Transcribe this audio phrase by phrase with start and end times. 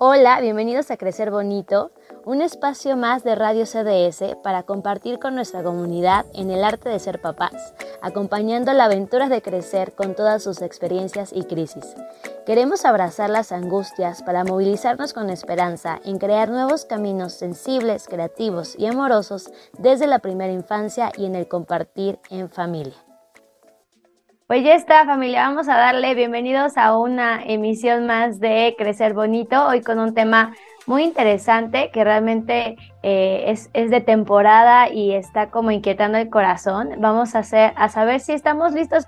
[0.00, 1.90] Hola, bienvenidos a Crecer Bonito,
[2.24, 7.00] un espacio más de Radio CDS para compartir con nuestra comunidad en el arte de
[7.00, 11.96] ser papás, acompañando la aventura de crecer con todas sus experiencias y crisis.
[12.46, 18.86] Queremos abrazar las angustias para movilizarnos con esperanza en crear nuevos caminos sensibles, creativos y
[18.86, 23.07] amorosos desde la primera infancia y en el compartir en familia.
[24.48, 29.66] Pues ya está familia, vamos a darle bienvenidos a una emisión más de Crecer Bonito,
[29.66, 30.54] hoy con un tema
[30.86, 36.92] muy interesante que realmente eh, es, es, de temporada y está como inquietando el corazón.
[36.98, 39.04] Vamos a, hacer, a saber si estamos listos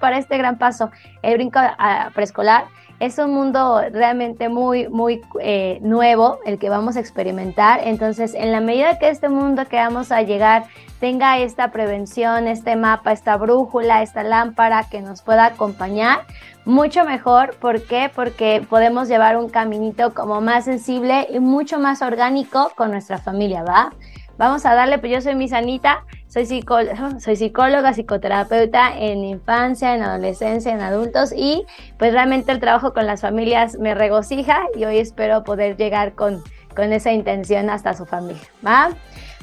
[0.00, 2.64] para este gran paso, el brinco a preescolar
[3.00, 7.80] es un mundo realmente muy, muy eh, nuevo el que vamos a experimentar.
[7.84, 10.64] Entonces, en la medida que este mundo que vamos a llegar
[10.98, 16.26] tenga esta prevención, este mapa, esta brújula, esta lámpara que nos pueda acompañar,
[16.64, 17.54] mucho mejor.
[17.56, 18.10] ¿Por qué?
[18.12, 23.62] Porque podemos llevar un caminito como más sensible y mucho más orgánico con nuestra familia,
[23.62, 23.92] ¿va?
[24.38, 26.46] Vamos a darle, pues yo soy mi Sanita, soy,
[27.18, 31.66] soy psicóloga, psicoterapeuta en infancia, en adolescencia, en adultos y
[31.98, 36.42] pues realmente el trabajo con las familias me regocija y hoy espero poder llegar con,
[36.76, 38.42] con esa intención hasta su familia.
[38.64, 38.90] ¿va?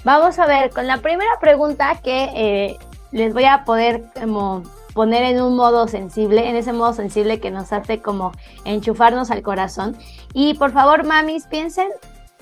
[0.06, 2.78] Vamos a ver con la primera pregunta que eh,
[3.12, 7.52] les voy a poder como poner en un modo sensible, en ese modo sensible que
[7.52, 8.32] nos hace como
[8.64, 9.98] enchufarnos al corazón.
[10.34, 11.90] Y por favor, mamis, piensen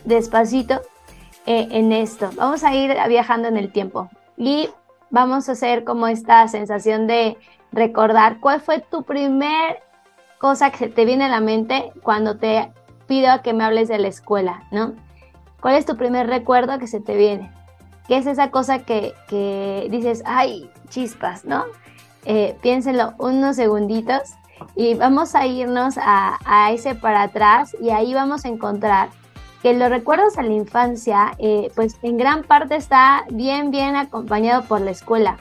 [0.06, 0.82] despacito
[1.46, 2.30] eh, en esto.
[2.36, 4.70] Vamos a ir viajando en el tiempo y
[5.10, 7.38] vamos a hacer como esta sensación de
[7.74, 9.84] recordar cuál fue tu primer
[10.38, 12.72] cosa que te viene a la mente cuando te
[13.08, 14.94] pido que me hables de la escuela, ¿no?
[15.62, 17.52] ¿Cuál es tu primer recuerdo que se te viene?
[18.08, 21.66] ¿Qué es esa cosa que, que dices, ay, chispas, ¿no?
[22.26, 24.22] Eh, piénsenlo unos segunditos
[24.76, 29.10] y vamos a irnos a ese para atrás y ahí vamos a encontrar
[29.64, 34.66] que los recuerdos a la infancia, eh, pues en gran parte está bien, bien acompañado
[34.66, 35.38] por la escuela.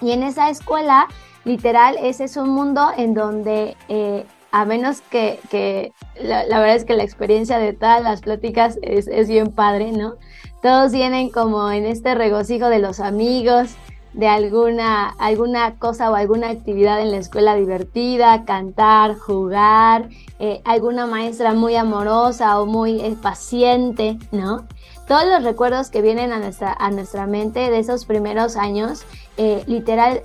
[0.00, 1.08] Y en esa escuela,
[1.44, 5.92] literal, ese es un mundo en donde, eh, a menos que, que
[6.22, 10.14] la, verdad es que la experiencia de todas las pláticas es, es bien padre, ¿no?
[10.62, 13.74] Todos vienen como en este regocijo de los amigos,
[14.12, 21.06] de alguna, alguna cosa o alguna actividad en la escuela divertida, cantar, jugar, eh, alguna
[21.06, 24.66] maestra muy amorosa o muy eh, paciente, ¿no?
[25.06, 29.02] Todos los recuerdos que vienen a nuestra, a nuestra mente de esos primeros años,
[29.36, 30.22] eh, literal,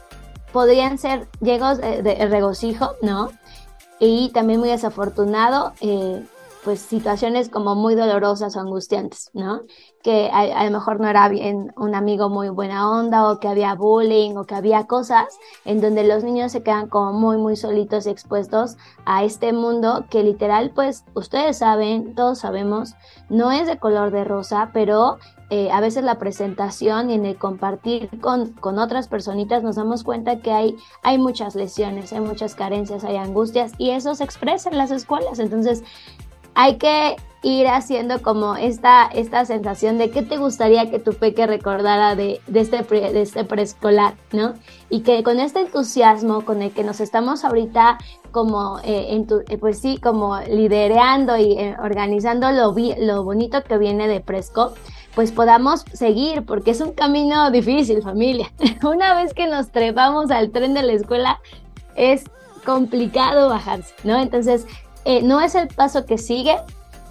[0.51, 3.31] podrían ser llegos de, regocijo, ¿no?
[3.99, 5.73] Y también muy desafortunado,
[6.65, 9.61] pues situaciones como muy dolorosas o angustiantes, ¿no?
[10.01, 13.75] Que a, lo mejor no era bien un amigo muy buena onda o que había
[13.75, 15.25] bullying o que había cosas
[15.63, 20.05] en donde los niños se quedan como muy, muy solitos y expuestos a este mundo
[20.09, 22.95] que literal, pues ustedes saben, todos sabemos,
[23.29, 25.17] no es de color de rosa, pero
[25.51, 30.03] eh, a veces la presentación y en el compartir con, con, otras personitas nos damos
[30.03, 34.71] cuenta que hay, hay muchas lesiones, hay muchas carencias, hay angustias y eso se expresa
[34.71, 35.37] en las escuelas.
[35.37, 35.83] Entonces,
[36.55, 41.45] hay que ir haciendo como esta, esta sensación de qué te gustaría que tu peque
[41.45, 42.83] recordara de, de este,
[43.21, 44.55] este preescolar, ¿no?
[44.89, 47.99] Y que con este entusiasmo con el que nos estamos ahorita
[48.31, 53.77] como, eh, en eh, pues sí, como lidereando y eh, organizando lo, lo bonito que
[53.77, 54.73] viene de Presco,
[55.13, 58.51] pues podamos seguir, porque es un camino difícil, familia.
[58.83, 61.39] Una vez que nos trepamos al tren de la escuela,
[61.95, 62.25] es
[62.65, 64.17] complicado bajarse, ¿no?
[64.17, 64.65] Entonces,
[65.05, 66.57] eh, no es el paso que sigue.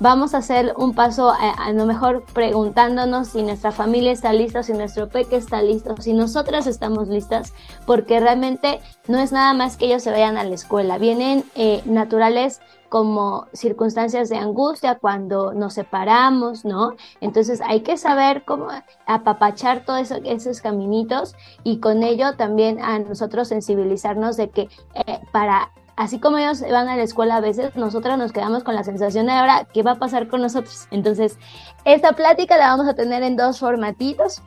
[0.01, 4.65] Vamos a hacer un paso a, a, lo mejor preguntándonos si nuestra familia está lista,
[4.65, 7.55] si nuestro peque está listo, si nosotras estamos listas,
[7.87, 10.99] porque realmente no es nada más que ellos se vayan a la escuela.
[10.99, 12.61] Vienen eh, naturales
[12.95, 16.95] como circunstancias de angustia cuando nos separamos, ¿no?
[17.21, 18.69] Entonces hay que saber cómo
[19.07, 21.35] apapachar todos eso, esos caminitos
[21.65, 26.89] y con ello también a nosotros sensibilizarnos de que eh, para así como ellos van
[26.89, 29.93] a la escuela a veces, nosotras nos quedamos con la sensación de ahora, ¿qué va
[29.93, 30.87] a pasar con nosotros?
[30.91, 31.39] Entonces,
[31.85, 34.43] esta plática la vamos a tener en dos formatitos.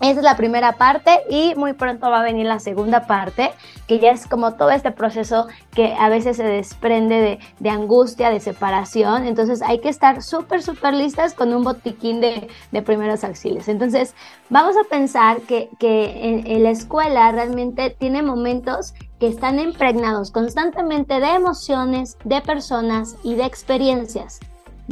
[0.00, 3.50] Esa es la primera parte y muy pronto va a venir la segunda parte,
[3.88, 8.38] que ya es como todo este proceso que a veces se desprende de, angustia, de
[8.38, 9.26] separación.
[9.26, 12.48] Entonces hay que estar súper, súper listas con un botiquín de,
[12.82, 13.66] primeros auxilios.
[13.66, 14.14] Entonces
[14.50, 21.34] vamos a pensar que, en la escuela realmente tiene momentos que están impregnados constantemente de
[21.34, 24.40] emociones, de personas y de experiencias.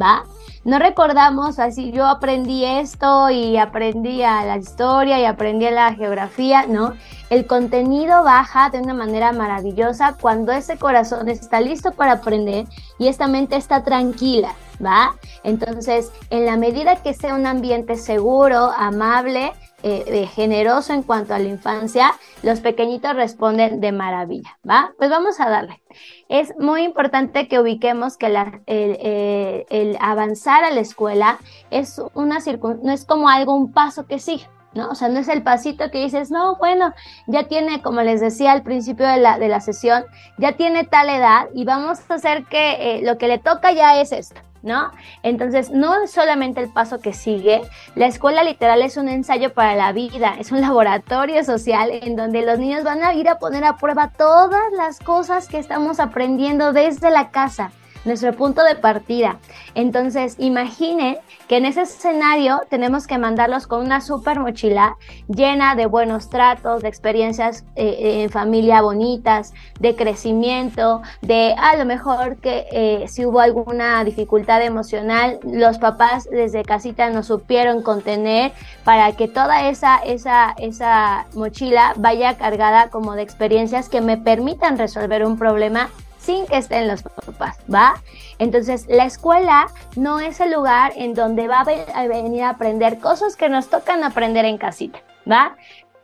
[0.00, 0.25] ¿va?
[0.64, 5.94] No recordamos así, yo aprendí esto y aprendí a la historia y aprendí a la
[5.94, 6.94] geografía, ¿no?
[7.31, 12.67] El contenido baja de una manera maravillosa cuando ese corazón está listo para aprender
[12.99, 15.14] y esta mente está tranquila, ¿va?
[15.44, 19.52] Entonces, en la medida que sea un ambiente seguro, amable,
[19.88, 22.12] eh, eh, generoso en cuanto a la infancia,
[22.43, 24.91] los pequeñitos responden de maravilla, ¿va?
[24.99, 25.81] Pues vamos a darle.
[26.29, 28.27] Es muy importante que ubiquemos que
[28.67, 31.38] eh, el, avanzar a la escuela
[31.71, 32.41] es una
[32.83, 34.49] no es como algo, un paso que sigue.
[34.75, 34.88] ¿no?
[34.88, 36.93] O sea, no es el pasito que dices, no, bueno,
[37.29, 40.05] ya tiene, como les decía al principio de la, de la sesión,
[40.37, 44.11] ya tiene tal edad y vamos a hacer que lo que le toca ya es
[44.11, 44.41] esto.
[44.67, 44.91] ¿No?
[45.23, 47.63] Entonces, no es solamente el paso que sigue,
[47.95, 52.45] la escuela literal es un ensayo para la vida, es un laboratorio social en donde
[52.45, 56.73] los niños van a ir a poner a prueba todas las cosas que estamos aprendiendo
[56.73, 57.71] desde la casa
[58.06, 59.38] nuestro punto de partida.
[59.75, 61.19] Entonces, imaginen
[61.49, 64.97] que en ese escenario tenemos que mandarlos con una super mochila
[65.29, 71.85] llena de buenos tratos, de experiencias eh, en familia bonitas, de crecimiento, de a lo
[71.85, 78.52] mejor que eh, si hubo alguna dificultad emocional, los papás desde casita nos supieron contener
[78.85, 84.79] para que toda esa, esa, esa mochila vaya cargada como de experiencias que me permitan
[84.79, 85.91] resolver un problema
[86.26, 87.94] sin que estén los papás, ¿va?
[88.40, 93.37] Entonces, la escuela no es el lugar en donde va a venir a aprender cosas
[93.37, 94.99] que nos tocan aprender en casita,
[95.31, 95.56] ¿va?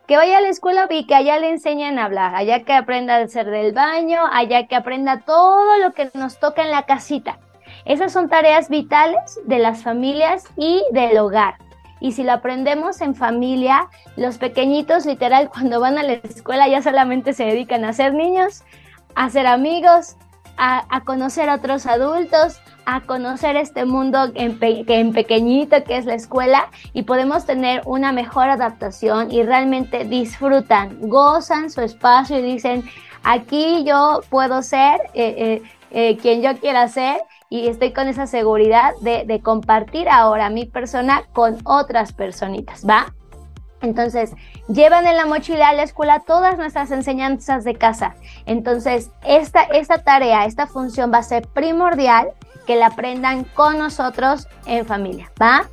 [0.07, 3.17] Que vaya a la escuela y que allá le enseñen a hablar, allá que aprenda
[3.17, 7.37] a hacer del baño, allá que aprenda todo lo que nos toca en la casita.
[7.83, 11.55] Esas son tareas vitales de las familias y del hogar.
[11.99, 16.81] Y si lo aprendemos en familia, los pequeñitos literal cuando van a la escuela ya
[16.81, 18.63] solamente se dedican a ser niños,
[19.15, 20.15] a ser amigos,
[20.57, 26.13] a, conocer a otros adultos, a conocer este mundo en, en, pequeñito que es la
[26.13, 32.83] escuela y podemos tener una mejor adaptación y realmente disfrutan, gozan su espacio y dicen,
[33.23, 38.25] aquí yo puedo ser eh, eh, eh, quien yo quiera ser y estoy con esa
[38.25, 43.13] seguridad de compartir ahora mi persona con otras personitas, ¿va?
[43.83, 44.33] Entonces,
[44.67, 48.15] llevan en la mochila a la escuela todas nuestras enseñanzas de casa.
[48.45, 52.31] Entonces, esta, esta tarea, esta función va a ser primordial
[52.65, 55.69] que la aprendan con nosotros en familia, ¿va?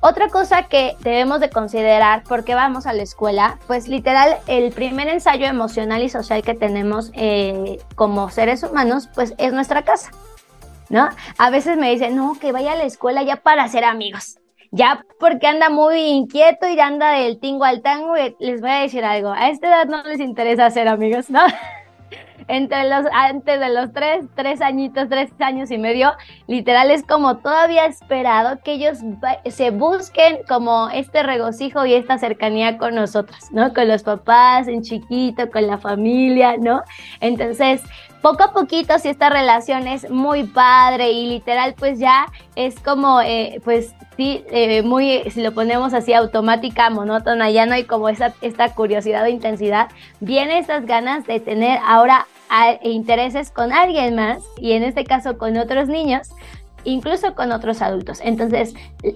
[0.00, 5.06] Otra cosa que debemos de considerar porque vamos a la escuela, pues literal el primer
[5.06, 10.10] ensayo emocional y social que tenemos eh, como seres humanos, pues es nuestra casa,
[10.88, 11.08] ¿no?
[11.38, 14.41] A veces me dicen, no, que vaya a la escuela ya para ser amigos
[14.72, 19.04] ya porque anda muy inquieto y anda del tingo al tango, les voy a decir
[19.04, 21.40] algo, a esta edad no les interesa ser amigos, ¿no?
[22.48, 26.12] Entre los, antes de los tres, tres añitos, tres años y medio,
[26.48, 28.98] literal es como todavía esperado que ellos
[29.48, 33.72] se busquen como este regocijo y esta cercanía con nosotros, ¿no?
[33.72, 36.82] Con los papás en chiquito, con la familia, ¿no?
[37.20, 37.82] Entonces,
[38.22, 43.20] poco a poquito, si esta relación es muy padre y literal, pues ya es como,
[43.20, 48.08] eh, pues sí, eh, muy, si lo ponemos así, automática, monótona, ya no hay como
[48.08, 49.88] esa, esta curiosidad o intensidad,
[50.20, 52.26] vienen estas ganas de tener ahora
[52.82, 56.28] intereses con alguien más y en este caso con otros niños,
[56.84, 58.20] incluso con otros adultos.
[58.22, 58.74] Entonces,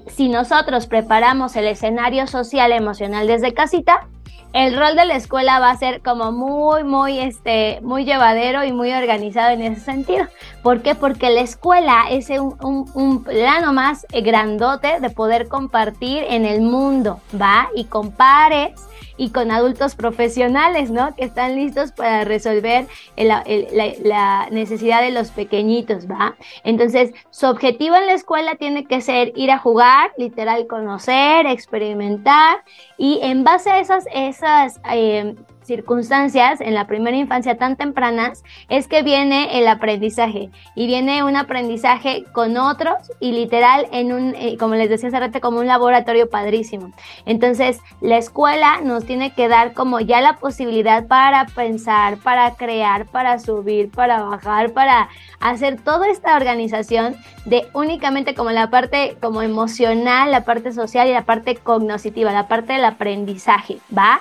[0.09, 4.09] si nosotros preparamos el escenario social emocional desde casita,
[4.53, 8.73] el rol de la escuela va a ser como muy, muy, este, muy llevadero y
[8.73, 10.27] muy organizado en ese sentido.
[10.67, 10.97] ¿Por qué?
[10.97, 17.69] Porque la escuela es un, plano más grandote de poder compartir en el mundo, ¿va?
[17.77, 18.73] Y compares
[19.17, 21.15] y con adultos profesionales, ¿no?
[21.15, 26.35] Que están listos para resolver la, necesidad de los pequeñitos, ¿va?
[26.65, 32.65] Entonces, su objetivo en la escuela tiene que ser ir a jugar, literal, conocer, experimentar
[32.99, 38.89] y en base a esas, esas eh, circunstancias en la primera infancia tan tempranas es
[38.89, 44.57] que viene el aprendizaje y viene un aprendizaje con otros y literal en un, eh,
[44.59, 46.93] como les decía hace rato, como un laboratorio padrísimo.
[47.25, 53.07] Entonces, la escuela nos tiene que dar como ya la posibilidad para pensar, para crear,
[53.07, 55.09] para subir, para bajar, para
[55.41, 61.13] hacer toda esta organización de únicamente como la parte como emocional, la parte social y
[61.13, 64.21] la parte cognoscitiva, la parte del aprendizaje, ¿va?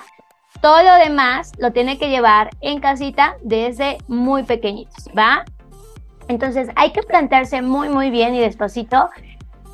[0.60, 5.44] Todo lo demás lo tiene que llevar en casita desde muy pequeñitos, ¿va?
[6.28, 9.08] Entonces hay que plantearse muy, muy bien y despacito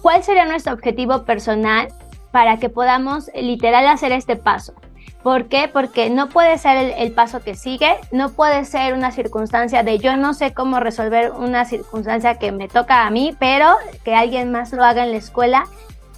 [0.03, 1.89] cuál sería nuestro objetivo personal
[2.31, 4.75] para que podamos literal hacer este paso.
[5.23, 5.71] ¿Por qué?
[5.73, 9.99] Porque no puede ser el, el, paso que sigue, no puede ser una circunstancia de
[9.99, 13.69] yo no sé cómo resolver una circunstancia que me toca a mí, pero
[14.05, 15.65] que alguien más lo haga en la escuela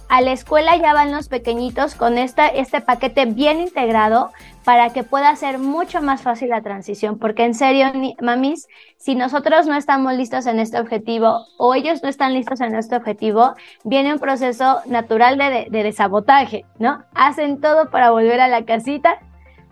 [0.09, 4.31] a la escuela ya van los pequeñitos con esta, este paquete bien integrado
[4.65, 7.17] para que pueda ser mucho más fácil la transición.
[7.19, 8.67] Porque en serio, mamis,
[8.97, 12.95] si nosotros no estamos listos en este objetivo o ellos no están listos en este
[12.95, 13.53] objetivo,
[13.83, 17.03] viene un proceso natural de, de, sabotaje, ¿no?
[17.13, 19.19] Hacen todo para volver a la casita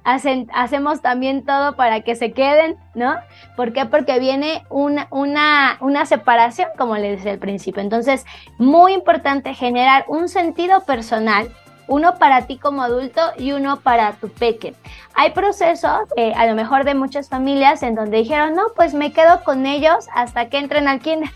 [0.05, 3.15] hacemos también todo para que se queden, ¿no?
[3.55, 3.85] ¿Por qué?
[3.85, 7.81] Porque viene una, una, una separación, como les decía al principio.
[7.81, 8.25] Entonces,
[8.57, 11.49] muy importante generar un sentido personal
[11.87, 14.73] uno para ti como adulto y uno para tu peque.
[15.13, 19.11] Hay procesos, eh, a lo mejor de muchas familias, en donde dijeron, no, pues me
[19.11, 21.29] quedo con ellos hasta que entren al kinder.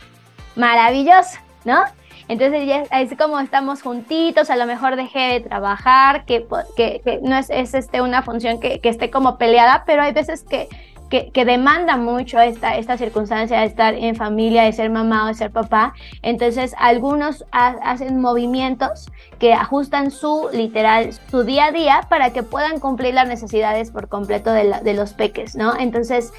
[0.55, 1.83] Maravilloso, ¿no?
[2.29, 7.37] Entonces ya es como estamos juntitos, a lo mejor dejé de trabajar, que, que, no
[7.37, 10.67] es, es, este, una función que, que, esté como peleada, pero hay veces que,
[11.09, 15.33] que, demanda mucho esta, esta circunstancia de estar en familia, de ser mamá o de
[15.33, 15.93] ser papá.
[16.21, 19.09] Entonces algunos hacen movimientos
[19.39, 24.09] que ajustan su literal, su día a día para que puedan cumplir las necesidades por
[24.09, 25.75] completo de, los peques, ¿no?
[25.77, 26.33] Entonces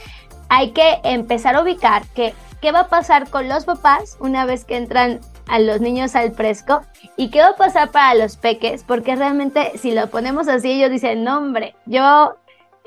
[0.48, 4.64] hay que empezar a ubicar que qué va a pasar con los papás una vez
[4.64, 6.82] que entran a los niños al fresco
[7.16, 10.90] y qué va a pasar para los peques, porque realmente si lo ponemos así, ellos
[10.90, 12.34] dicen, no hombre, yo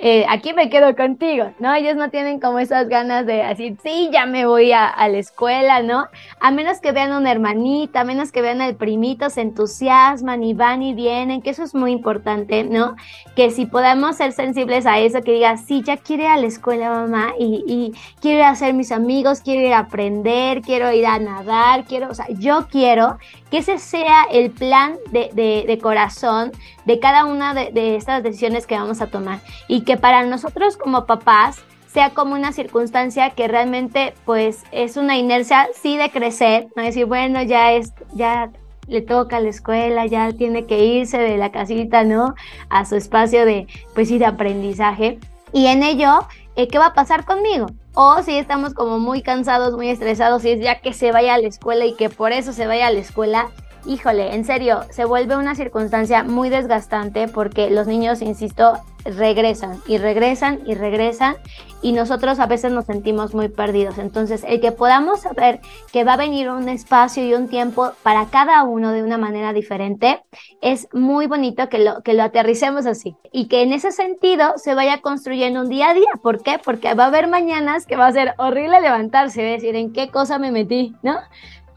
[0.03, 1.75] eh, aquí me quedo contigo, ¿no?
[1.75, 5.83] Ellos no tienen como esas ganas de decir, sí, ya me voy a, la escuela,
[5.83, 6.07] ¿no?
[6.39, 10.55] A menos que vean una hermanita, a menos que vean al primito, se entusiasman y
[10.55, 12.95] van y vienen, que eso es muy importante, ¿no?
[13.35, 16.47] Que si podemos ser sensibles a eso, que diga, sí, ya quiero ir a la
[16.47, 21.05] escuela, mamá, y, quiero ir a hacer mis amigos, quiero ir a aprender, quiero ir
[21.05, 23.19] a nadar, quiero, o sea, yo quiero
[23.51, 26.51] que ese sea el plan de, corazón
[26.85, 30.77] de cada una de, de, estas decisiones que vamos a tomar y que para nosotros
[30.77, 36.67] como papás sea como una circunstancia que realmente pues es una inercia sí de crecer,
[36.75, 38.51] no decir, bueno, ya es, ya
[38.87, 42.35] le toca a la escuela, ya tiene que irse de la casita, ¿no?
[42.69, 45.19] A su espacio de, pues sí, de aprendizaje.
[45.53, 47.67] Y en ello, eh, ¿qué va a pasar conmigo?
[47.93, 51.37] O si estamos como muy cansados, muy estresados, y es ya que se vaya a
[51.37, 53.49] la escuela y que por eso se vaya a la escuela,
[53.85, 59.97] híjole, en serio, se vuelve una circunstancia muy desgastante porque los niños, insisto, regresan y
[59.97, 61.35] regresan y regresan
[61.81, 63.97] y nosotros a veces nos sentimos muy perdidos.
[63.97, 65.59] Entonces, el que podamos saber
[65.91, 69.53] que va a venir un espacio y un tiempo para cada uno de una manera
[69.53, 70.21] diferente,
[70.61, 74.75] es muy bonito que lo, que lo aterricemos así y que en ese sentido se
[74.75, 76.11] vaya construyendo un día a día.
[76.21, 76.59] ¿Por qué?
[76.63, 80.37] Porque va a haber mañanas que va a ser horrible levantarse, decir, ¿en qué cosa
[80.37, 80.95] me metí?
[81.01, 81.17] ¿No?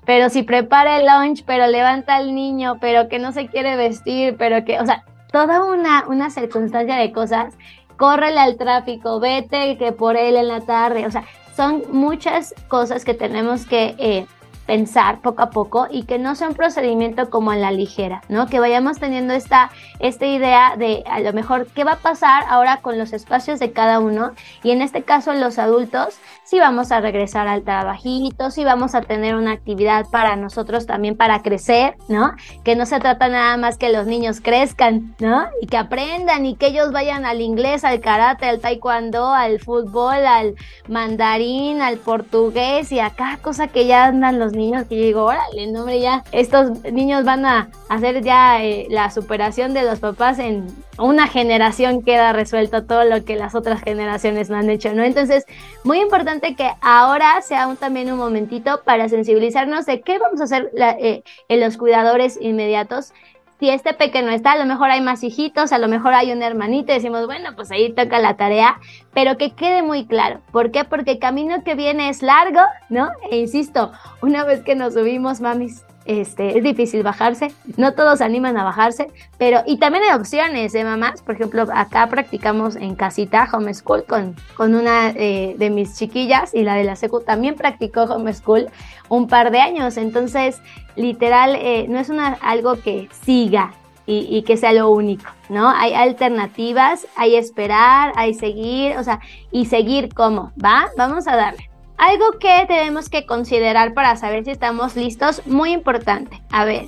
[0.06, 4.36] Pero si prepara el lunch, pero levanta al niño, pero que no se quiere vestir,
[4.38, 7.56] pero que, o sea, toda una, una circunstancia de cosas,
[7.96, 11.24] córrele al tráfico, vete que por él en la tarde, o sea,
[11.56, 14.26] son muchas cosas que tenemos que eh,
[14.66, 18.46] pensar poco a poco y que no sea un procedimiento como en la ligera, ¿no?
[18.46, 22.78] Que vayamos teniendo esta, esta idea de a lo mejor qué va a pasar ahora
[22.78, 27.00] con los espacios de cada uno y en este caso los adultos, si vamos a
[27.00, 32.32] regresar al trabajito, si vamos a tener una actividad para nosotros también para crecer, ¿no?
[32.64, 35.46] Que no se trata nada más que los niños crezcan, ¿no?
[35.60, 40.26] Y que aprendan y que ellos vayan al inglés, al karate, al taekwondo, al fútbol,
[40.26, 40.54] al
[40.88, 45.24] mandarín, al portugués y a cada cosa que ya andan los niños que yo digo,
[45.24, 50.00] órale, no, hombre, ya estos niños van a hacer ya eh, la superación de los
[50.00, 50.66] papás en
[50.98, 55.02] una generación queda resuelto todo lo que las otras generaciones no han hecho, ¿no?
[55.02, 55.44] Entonces,
[55.82, 60.44] muy importante que ahora sea un, también un momentito para sensibilizarnos de qué vamos a
[60.44, 63.12] hacer eh, en los cuidadores inmediatos
[63.60, 66.42] si este pequeño está, a lo mejor hay más hijitos, a lo mejor hay un
[66.42, 68.80] hermanito y decimos, bueno, pues ahí toca la tarea,
[69.12, 70.40] pero que quede muy claro.
[70.50, 70.84] ¿Por qué?
[70.84, 73.08] Porque el camino que viene es largo, ¿no?
[73.30, 73.92] E insisto,
[74.22, 78.64] una vez que nos subimos, mamis, este, es difícil bajarse, no todos se animan a
[78.64, 84.04] bajarse, pero y también hay opciones de mamás, por ejemplo, acá practicamos en casita homeschool
[84.04, 88.68] con, con una eh, de mis chiquillas y la de la secu también practicó homeschool
[89.08, 90.60] un par de años, entonces
[90.96, 93.72] literal eh, no es una, algo que siga,
[94.06, 95.70] y, y, que sea lo único, ¿no?
[95.70, 99.20] Hay alternativas, hay esperar, hay seguir, o sea,
[99.50, 100.90] y seguir cómo, ¿va?
[100.98, 101.70] Vamos a darle.
[101.96, 106.42] Algo que tenemos que considerar para saber si estamos listos, muy importante.
[106.50, 106.86] A ver,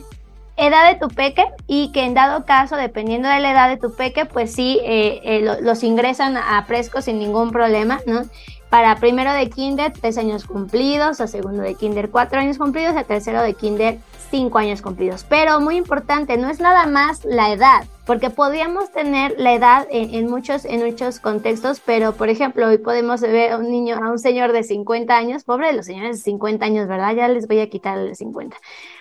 [0.56, 3.94] edad de tu peque y que en dado caso, dependiendo de la edad de tu
[3.94, 8.22] peque, pues sí, eh, eh, los ingresan a fresco sin ningún problema, ¿no?
[8.70, 13.04] para primero de kinder, tres años cumplidos, a segundo de kinder, cuatro años cumplidos, a
[13.04, 13.98] tercero de kinder,
[14.30, 15.24] cinco años cumplidos.
[15.28, 20.28] Pero muy importante, no es nada más la edad, porque podríamos tener la edad en,
[20.28, 24.18] muchos, en muchos contextos, pero por ejemplo, hoy podemos ver a un niño, a un
[24.18, 27.14] señor de 50 años, pobre de los señores de 50 años, ¿verdad?
[27.14, 28.56] Ya les voy a quitar el de 50.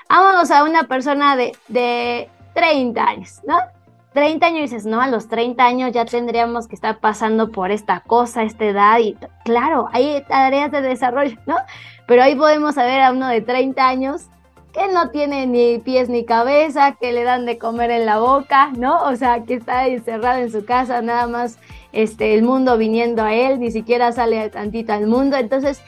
[0.10, 3.58] Vámonos a una persona de, de 30 años, ¿no?
[4.16, 7.70] 30 años y dices, no, a los 30 años ya tendríamos que estar pasando por
[7.70, 11.58] esta cosa, esta edad, y claro, hay tareas de desarrollo, ¿no?
[12.08, 14.30] Pero ahí podemos ver a uno de 30 años
[14.76, 18.72] que no tiene ni pies ni cabeza, que le dan de comer en la boca,
[18.78, 19.04] ¿no?
[19.04, 21.58] O sea, que está encerrado en su casa, nada más
[21.94, 25.38] este, el mundo viniendo a él, ni siquiera sale tantito al mundo.
[25.38, 25.82] Entonces,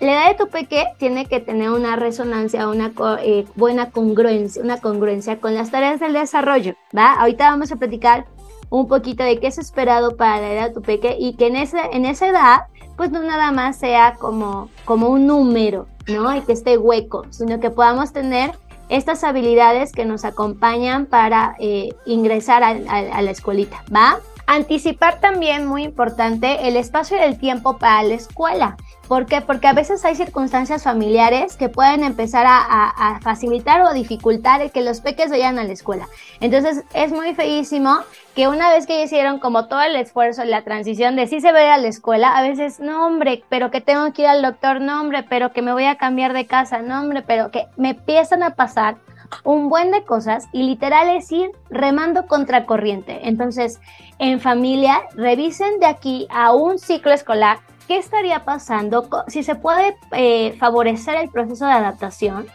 [0.00, 2.92] la edad de tu peque tiene que tener una resonancia, una
[3.22, 7.12] eh, buena congruencia, una congruencia con las tareas del desarrollo, ¿va?
[7.12, 8.24] Ahorita vamos a platicar
[8.70, 11.56] un poquito de qué es esperado para la edad de tu peque y que en,
[11.56, 12.60] ese, en esa edad,
[12.96, 16.34] pues no nada más sea como, como un número, ¿no?
[16.36, 18.52] Y que esté hueco, sino que podamos tener
[18.88, 24.18] estas habilidades que nos acompañan para eh, ingresar a, a la escuelita, ¿va?
[24.46, 28.76] Anticipar también, muy importante, el espacio y el tiempo para la escuela.
[29.10, 29.40] ¿Por qué?
[29.40, 34.82] Porque a veces hay circunstancias familiares que pueden empezar a, facilitar o dificultar el que
[34.82, 36.06] los peques vayan a la escuela.
[36.38, 37.98] Entonces es muy feísimo
[38.36, 41.68] que una vez que hicieron como todo el esfuerzo, la transición de sí se ve
[41.68, 45.00] a la escuela, a veces, no hombre, pero que tengo que ir al doctor, no
[45.00, 48.44] hombre, pero que me voy a cambiar de casa, no hombre, pero que me empiezan
[48.44, 48.94] a pasar
[49.42, 53.22] un buen de cosas y literal es ir remando contra corriente.
[53.24, 53.80] Entonces,
[54.20, 57.58] en familia, revisen de aquí a un ciclo escolar
[57.90, 62.46] ¿qué estaría pasando si se puede eh, favorecer el proceso de adaptación?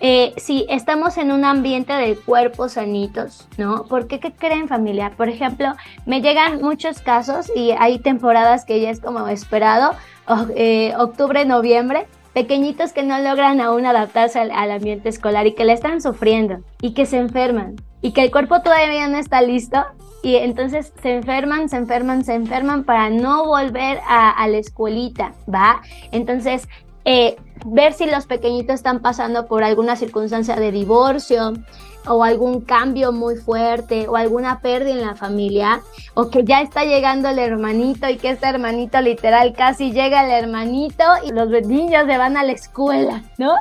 [0.00, 3.86] Eh, si estamos en un ambiente de cuerpos sanitos, ¿no?
[3.88, 5.14] Porque qué creen familia?
[5.16, 5.72] Por ejemplo,
[6.04, 9.94] me llegan muchos casos y hay temporadas que ya es como esperado,
[10.54, 15.64] eh, octubre, noviembre, pequeñitos que no logran aún adaptarse al, al, ambiente escolar y que
[15.64, 19.86] le están sufriendo y que se enferman y que el cuerpo todavía no está listo
[20.26, 25.82] y entonces se enferman, se enferman, se enferman para no volver a, la escuelita, ¿va?
[26.10, 26.66] Entonces,
[27.04, 31.52] eh, ver si los pequeñitos están pasando por alguna circunstancia de divorcio
[32.08, 35.82] o algún cambio muy fuerte o alguna pérdida en la familia
[36.14, 40.44] o que ya está llegando el hermanito y que este hermanito literal casi llega el
[40.44, 43.54] hermanito y los niños se van a la escuela, ¿no?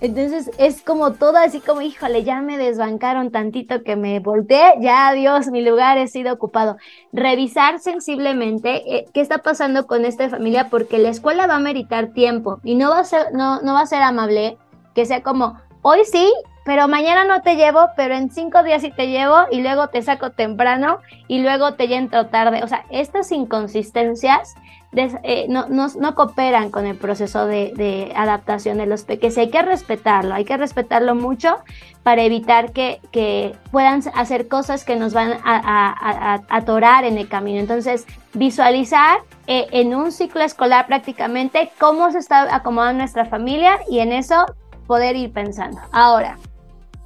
[0.00, 5.08] Entonces es como todo así como, híjole, ya me desbancaron tantito que me volteé, ya
[5.08, 6.78] adiós, mi lugar ha sido ocupado.
[7.12, 12.08] Revisar sensiblemente eh, qué está pasando con esta familia porque la escuela va a meritar
[12.14, 14.56] tiempo y no va a ser, no, no va a ser amable
[14.94, 16.32] que sea como, hoy sí,
[16.64, 20.02] pero mañana no te llevo, pero en cinco días sí te llevo y luego te
[20.02, 22.62] saco temprano y luego te entro tarde.
[22.62, 24.54] O sea, estas inconsistencias
[24.92, 29.38] eh, no, no, cooperan con el proceso de, adaptación de los peques.
[29.38, 31.58] Hay que respetarlo, hay que respetarlo mucho
[32.02, 33.00] para evitar que,
[33.70, 37.60] puedan hacer cosas que nos van a, atorar en el camino.
[37.60, 44.00] Entonces, visualizar eh, en un ciclo escolar prácticamente cómo se está acomodando nuestra familia y
[44.00, 44.44] en eso
[44.88, 45.80] poder ir pensando.
[45.92, 46.36] Ahora,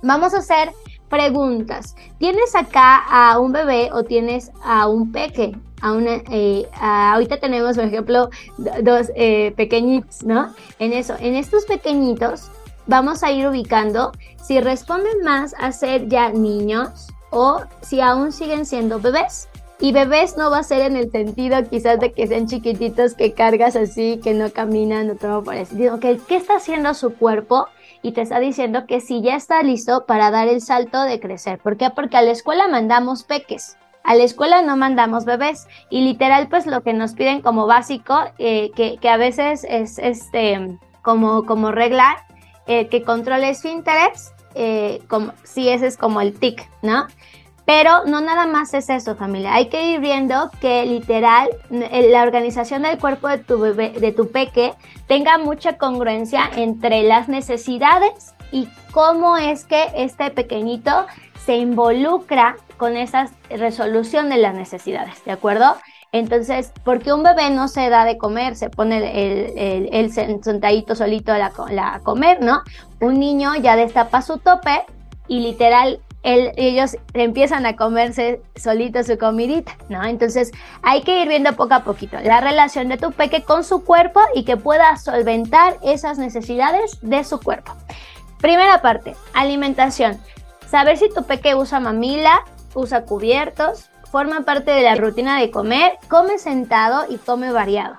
[0.02, 0.70] vamos a hacer
[1.10, 1.94] preguntas.
[2.18, 5.54] ¿Tienes acá a un bebé o tienes a un peque?
[5.84, 10.54] A una, eh, ahorita tenemos, por ejemplo, dos eh, pequeñitos, ¿no?
[10.78, 12.50] En eso, en estos pequeñitos
[12.86, 18.64] vamos a ir ubicando si responden más a ser ya niños o si aún siguen
[18.64, 19.48] siendo bebés.
[19.78, 23.34] Y bebés no va a ser en el sentido quizás de que sean chiquititos que
[23.34, 25.74] cargas así, que no caminan o todo por eso.
[25.74, 27.66] Digo, que ¿qué está haciendo su cuerpo?
[28.04, 31.58] y te está diciendo que si ya está listo para dar el salto de crecer.
[31.58, 31.88] ¿Por qué?
[31.88, 33.78] Porque a la escuela mandamos peques.
[34.04, 38.20] A la escuela no mandamos bebés y literal pues lo que nos piden como básico,
[38.38, 42.16] eh, que, a veces es este como, como regla,
[42.66, 47.06] eh, que controle esfínteres, eh, como, si ese es como el tic, ¿no?
[47.64, 49.54] Pero no nada más es eso, familia.
[49.54, 54.30] Hay que ir viendo que literal la organización del cuerpo de tu bebé, de tu
[54.30, 54.74] peque,
[55.06, 61.06] tenga mucha congruencia entre las necesidades y cómo es que este pequeñito
[61.46, 65.74] se involucra con esa resolución de las necesidades, ¿de acuerdo?
[66.12, 71.32] Entonces, porque un bebé no se da de comer, se pone el, el, sentadito solito
[71.32, 72.60] a, comer, ¿no?
[73.00, 74.82] Un niño ya destapa su tope
[75.28, 80.04] y literal ellos empiezan a comerse solito su comidita, ¿no?
[80.04, 83.82] Entonces hay que ir viendo poco a poquito la relación de tu peque con su
[83.82, 87.72] cuerpo y que pueda solventar esas necesidades de su cuerpo.
[88.42, 90.20] Primera parte, alimentación.
[90.68, 95.98] Saber si tu peque usa mamila, usa cubiertos, forma parte de la rutina de comer,
[96.08, 97.98] come sentado y come variado.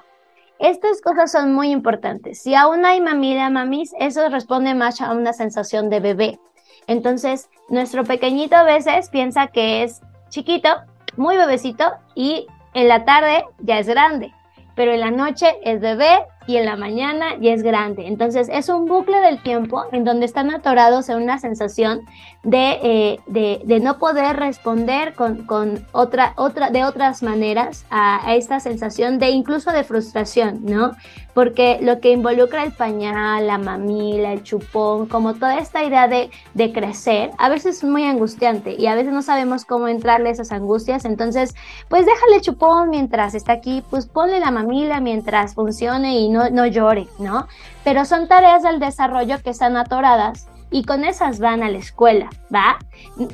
[0.57, 2.41] estas cosas son muy importantes.
[2.41, 6.39] Si aún hay mamila, mamis, eso responde más a una sensación de bebé.
[6.87, 10.69] Entonces, nuestro pequeñito a veces piensa que es chiquito,
[11.17, 14.33] muy bebecito, y en la tarde ya es grande,
[14.75, 18.07] pero en la noche es bebé y en la mañana ya es grande.
[18.07, 22.01] Entonces es un bucle del tiempo en donde están atorados en una sensación
[22.45, 23.19] de, eh,
[23.65, 29.17] de, no poder responder con, con, otra, otra, de otras maneras a, a, esta sensación
[29.17, 30.91] de incluso de frustración, ¿no?
[31.33, 36.29] Porque lo que involucra el pañal, la mamila, el chupón, como toda esta idea de,
[36.53, 40.31] de crecer, a veces es muy angustiante y a veces no sabemos cómo entrarle a
[40.31, 41.03] esas angustias.
[41.03, 41.55] Entonces,
[41.89, 47.07] pues déjale chupón mientras está aquí, pues ponle la mamila mientras funcione y no, llore,
[47.19, 47.47] ¿no?
[47.83, 52.29] Pero son tareas del desarrollo que están atoradas y con esas van a la escuela,
[52.53, 52.77] ¿va?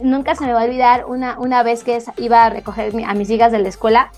[0.04, 3.30] Nunca se me va a olvidar una, una vez que iba a recoger a mis
[3.30, 4.12] hijas de la escuela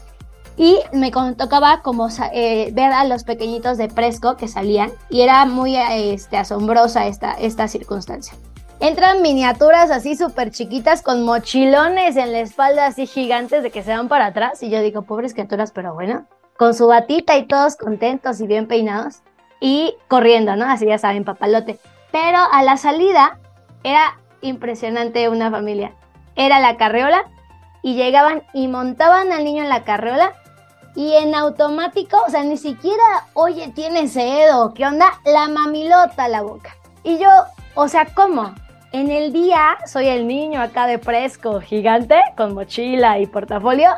[0.58, 5.46] y me tocaba como eh, ver a los pequeñitos de Presco que salían y era
[5.46, 8.36] muy este, asombrosa esta, esta circunstancia.
[8.80, 13.92] Entran miniaturas así súper chiquitas con mochilones en la espalda así gigantes de que se
[13.96, 16.26] van para atrás y yo digo, pobres criaturas, pero bueno,
[16.58, 19.22] con su batita y todos contentos y bien peinados
[19.60, 20.66] y corriendo, ¿no?
[20.66, 21.80] Así ya saben, papalote.
[22.12, 23.40] Pero a la salida
[23.84, 25.94] era impresionante una familia.
[26.36, 27.24] Era la carreola
[27.82, 30.34] y llegaban y montaban al niño en la carreola
[30.96, 36.26] y en automático, o sea, ni siquiera, oye, tiene sed o qué onda, la mamilota
[36.26, 36.76] a la boca.
[37.04, 37.30] Y yo,
[37.76, 38.54] o sea, ¿cómo?
[38.92, 43.90] En el día soy el niño acá de fresco, gigante, con mochila y portafolio,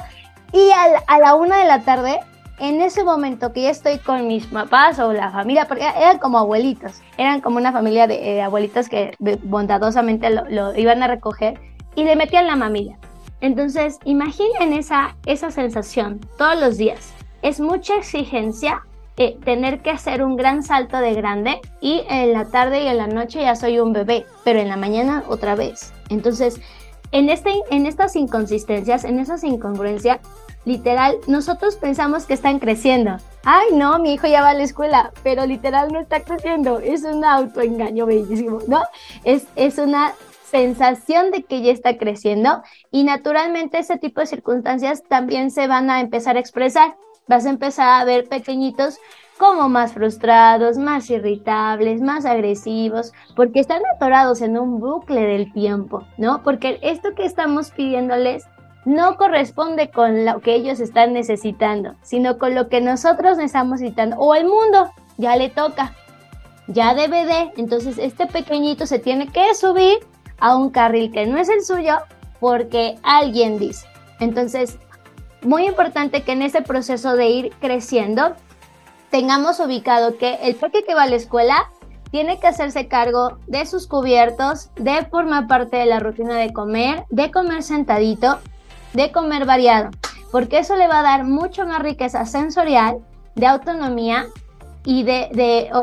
[0.54, 2.22] y a la una de la tarde
[2.60, 6.38] en ese momento que ya estoy con mis papás o la familia, porque eran como
[6.38, 11.60] abuelitos, eran como una familia de, abuelitos que bondadosamente lo, iban a recoger
[11.96, 12.98] y le metían la mamila.
[13.41, 17.13] Entonces, imaginen esa, esa sensación todos los días.
[17.41, 18.84] Es mucha exigencia
[19.18, 22.98] eh, tener que hacer un gran salto de grande y en la tarde y en
[22.98, 25.94] la noche ya soy un bebé, pero en la mañana otra vez.
[26.10, 26.60] Entonces,
[27.12, 30.20] en, este, en estas inconsistencias, en esas incongruencias,
[30.65, 33.17] literal, nosotros pensamos que están creciendo.
[33.43, 36.80] Ay, no, mi hijo ya va a la escuela, pero literal no está creciendo.
[36.80, 38.82] Es un autoengaño bellísimo, ¿no?
[39.23, 40.13] Es, es una
[40.49, 45.89] sensación de que ya está creciendo y naturalmente ese tipo de circunstancias también se van
[45.89, 46.95] a empezar a expresar.
[47.28, 48.99] Vas a empezar a ver pequeñitos
[49.38, 56.04] como más frustrados, más irritables, más agresivos, porque están atorados en un bucle del tiempo,
[56.17, 56.41] ¿no?
[56.43, 58.45] Porque esto que estamos pidiéndoles
[58.86, 64.17] no corresponde con lo que ellos están necesitando, sino con lo que nosotros estamos necesitando.
[64.17, 65.93] O el mundo, ya le toca,
[66.67, 67.52] ya debe de.
[67.58, 69.98] Entonces este pequeñito se tiene que subir
[70.39, 71.98] a un carril que no es el suyo
[72.39, 73.88] porque alguien dice.
[74.19, 74.78] Entonces,
[75.41, 78.36] muy importante que en ese proceso de ir creciendo
[79.10, 81.71] tengamos ubicado que el peque que va a la escuela
[82.12, 87.06] tiene que hacerse cargo de sus cubiertos, de formar parte de la rutina de comer,
[87.10, 88.39] de comer sentadito,
[88.95, 89.91] de comer variado,
[90.31, 92.99] porque eso le va a dar mucho más riqueza sensorial,
[93.36, 94.27] de autonomía
[94.86, 95.29] y de,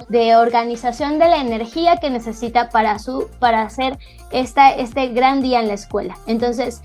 [0.09, 3.98] de, organización de la energía que necesita para, su, para hacer
[4.31, 6.16] esta, este gran día en la escuela.
[6.27, 6.83] Entonces,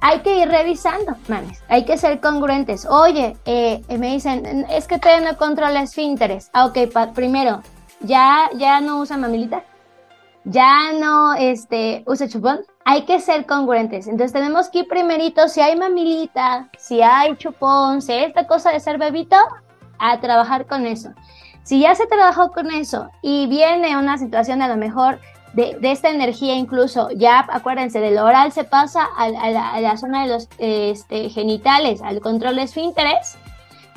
[0.00, 2.86] hay que ir revisando, mames, hay que ser congruentes.
[2.86, 6.50] Oye, eh, me dicen, es que todavía no controla esfínteres.
[6.52, 6.78] Ah, ok,
[7.14, 7.62] primero,
[8.00, 9.64] ¿ya, ¿ya no usa mamilita?
[10.44, 12.60] ¿Ya no este, usa chupón?
[12.88, 14.06] Hay que ser congruentes.
[14.06, 18.78] Entonces tenemos que ir primerito, si hay mamilita, si hay chupón, si esta cosa de
[18.78, 19.36] ser bebito,
[19.98, 21.10] a trabajar con eso.
[21.64, 25.18] Si ya se trabajó con eso y viene una situación a lo mejor
[25.52, 29.30] de, esta energía incluso, ya acuérdense, del oral se pasa a,
[29.80, 33.36] la, zona de los este, genitales, al control de esfínteres,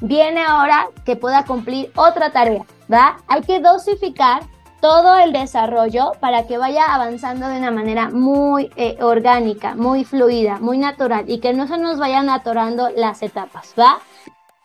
[0.01, 3.17] viene ahora que pueda cumplir otra tarea, ¿va?
[3.27, 4.41] Hay que dosificar
[4.79, 10.59] todo el desarrollo para que vaya avanzando de una manera muy eh, orgánica, muy fluida,
[10.59, 13.99] muy natural y que no se nos vayan atorando las etapas, ¿va?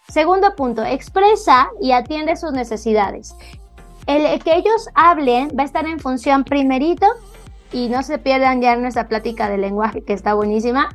[0.09, 3.35] Segundo punto, expresa y atiende sus necesidades.
[4.07, 7.07] El que ellos hablen va a estar en función primerito
[7.73, 10.91] y no se pierdan ya nuestra plática de lenguaje que está buenísima,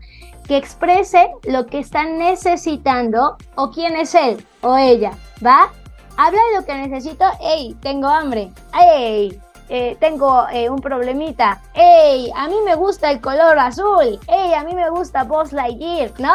[0.48, 5.12] que exprese lo que están necesitando o quién es él o ella,
[5.46, 5.72] ¿va?
[6.20, 12.30] Habla de lo que necesito, hey, tengo hambre, hey, eh, tengo eh, un problemita, hey,
[12.36, 16.34] a mí me gusta el color azul, hey, a mí me gusta Buzz Lightyear, ¿no?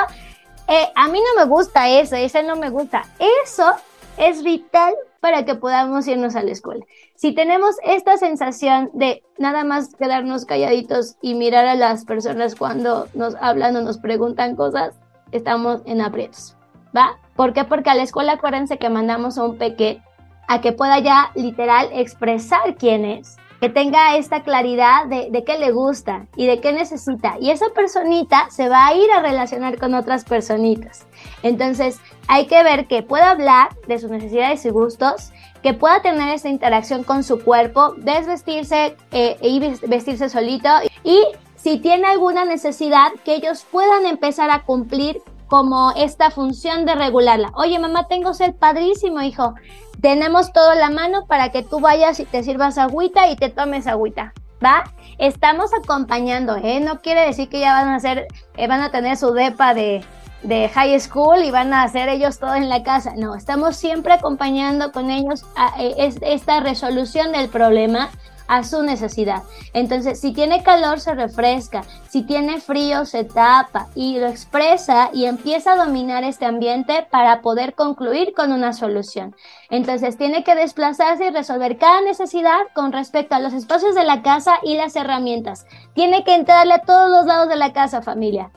[0.68, 3.02] Eh, a mí no me gusta eso, ese no me gusta.
[3.44, 3.74] Eso
[4.16, 6.82] es vital para que podamos irnos a la escuela.
[7.14, 13.08] Si tenemos esta sensación de nada más quedarnos calladitos y mirar a las personas cuando
[13.12, 14.94] nos hablan o nos preguntan cosas,
[15.30, 16.56] estamos en aprietos.
[16.96, 17.18] ¿Va?
[17.36, 17.64] ¿Por qué?
[17.64, 20.00] Porque a la escuela acuérdense que mandamos a un peque
[20.46, 25.72] a que pueda ya literal expresar quién es, que tenga esta claridad de, qué le
[25.72, 27.36] gusta y de qué necesita.
[27.40, 31.06] Y esa personita se va a ir a relacionar con otras personitas.
[31.42, 36.34] Entonces hay que ver que pueda hablar de sus necesidades y gustos, que pueda tener
[36.34, 40.68] esta interacción con su cuerpo, desvestirse eh, y vestirse solito.
[41.02, 41.22] Y
[41.56, 45.22] si tiene alguna necesidad, que ellos puedan empezar a cumplir
[45.54, 47.52] como esta función de regularla.
[47.54, 49.54] Oye, mamá, tengo sed padrísimo, hijo
[50.00, 53.86] tenemos todo la mano para que tú vayas y te sirvas agüita y te tomes
[53.86, 54.34] agüita.
[54.62, 54.84] ¿Va?
[55.18, 56.80] Estamos acompañando, ¿eh?
[56.80, 60.04] No quiere decir que ya van a hacer, eh, van a tener su depa de,
[60.42, 63.14] de high school y van a hacer ellos todo en la casa.
[63.16, 65.46] No, estamos siempre acompañando con ellos
[65.78, 68.10] eh, esta resolución del problema
[68.46, 69.42] a su necesidad.
[69.72, 75.26] Entonces, si tiene calor, se refresca, si tiene frío, se tapa y lo expresa y
[75.26, 79.34] empieza a dominar este ambiente para poder concluir con una solución.
[79.70, 84.22] Entonces, tiene que desplazarse y resolver cada necesidad con respecto a los espacios de la
[84.22, 85.66] casa y las herramientas.
[85.94, 88.50] Tiene que entrarle a todos los lados de la casa, familia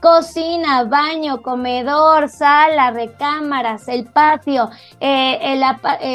[0.00, 5.56] cocina, baño, comedor, sala, recámaras, el patio, eh, eh,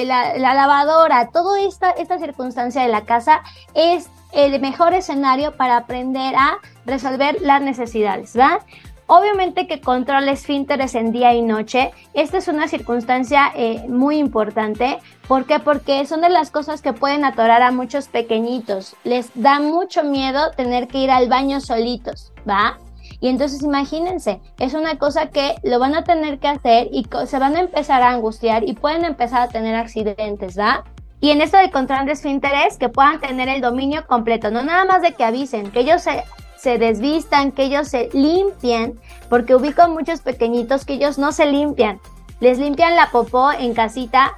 [0.06, 3.42] la, lavadora, toda esta, esta circunstancia de la casa
[3.74, 8.60] es el mejor escenario para aprender a resolver las necesidades, ¿verdad?
[9.08, 11.92] Obviamente que control esfínteres en día y noche.
[12.16, 14.98] Esta es una circunstancia eh, muy importante.
[15.28, 15.60] ¿Por qué?
[15.60, 18.96] Porque son de las cosas que pueden atorar a muchos pequeñitos.
[19.04, 22.80] Les da mucho miedo tener que ir al baño solitos, ¿va?
[23.26, 27.40] Y entonces imagínense, es una cosa que lo van a tener que hacer y se
[27.40, 30.84] van a empezar a angustiar y pueden empezar a tener accidentes, ¿da?
[31.22, 34.86] Y en esto de control de interés, que puedan tener el dominio completo, no nada
[34.86, 36.24] más de que avisen, que ellos se,
[36.56, 42.00] se desvistan, que ellos se limpien, porque ubico muchos pequeñitos que ellos no se limpian,
[42.42, 44.34] les limpian la popó en casita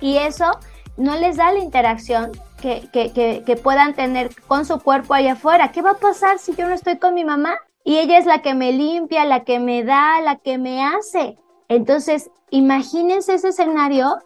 [0.00, 0.60] y eso
[0.96, 2.30] no les da la interacción
[2.62, 5.72] que, que, que, que puedan tener con su cuerpo allá afuera.
[5.72, 7.56] ¿Qué va a pasar si yo no estoy con mi mamá?
[7.88, 11.38] Y ella es la que me limpia, la que me da, la que me hace.
[11.68, 14.18] Entonces, imagínense ese escenario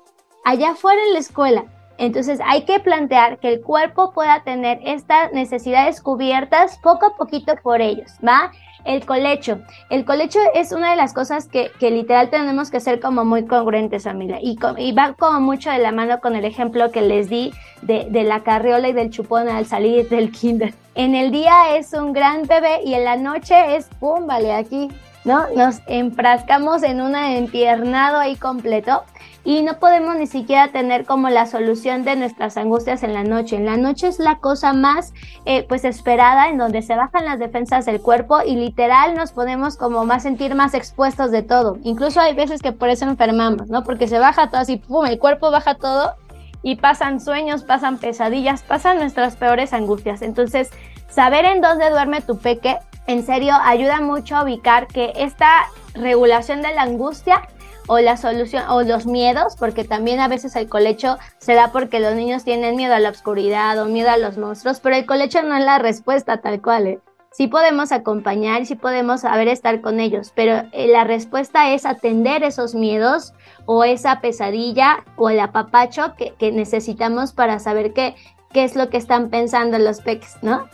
[0.44, 1.64] allá afuera en la escuela.
[1.96, 7.54] Entonces hay que plantear que el cuerpo pueda tener estas necesidades cubiertas poco a poquito
[7.62, 8.50] por ellos, ¿va?
[8.84, 9.60] El colecho.
[9.90, 14.04] El colecho es una de las cosas que, literal tenemos que ser como muy congruentes,
[14.04, 14.38] familia.
[14.40, 18.06] Y, y, va como mucho de la mano con el ejemplo que les di de,
[18.10, 20.74] de la carriola y del chupón al salir del kinder.
[20.94, 24.88] En el día es un gran bebé y en la noche es, pum, vale, aquí,
[25.24, 25.46] ¿no?
[25.54, 29.04] Nos enfrascamos en un empiernado ahí completo
[29.44, 33.56] y no podemos ni siquiera tener como la solución de nuestras angustias en la noche.
[33.56, 35.12] En la noche es la cosa más
[35.44, 39.76] eh, pues esperada en donde se bajan las defensas del cuerpo y literal nos podemos
[39.76, 41.78] como más sentir más expuestos de todo.
[41.82, 43.82] Incluso hay veces que por eso enfermamos, ¿no?
[43.82, 46.14] Porque se baja todo así, pum, el cuerpo baja todo
[46.62, 50.22] y pasan sueños, pasan pesadillas, pasan nuestras peores angustias.
[50.22, 50.70] Entonces,
[51.08, 56.62] saber en dónde duerme tu peque, en serio, ayuda mucho a ubicar que esta regulación
[56.62, 57.48] de la angustia
[57.88, 62.00] o la solución o los miedos, porque también a veces el colecho se da porque
[62.00, 65.42] los niños tienen miedo a la oscuridad o miedo a los monstruos, pero el colecho
[65.42, 66.86] no es la respuesta tal cual.
[66.86, 67.00] ¿eh?
[67.32, 72.44] Sí podemos acompañar, sí podemos saber estar con ellos, pero eh, la respuesta es atender
[72.44, 73.32] esos miedos
[73.64, 78.14] o esa pesadilla o el apapacho que, necesitamos para saber qué,
[78.52, 80.68] qué es lo que están pensando los peques, ¿no?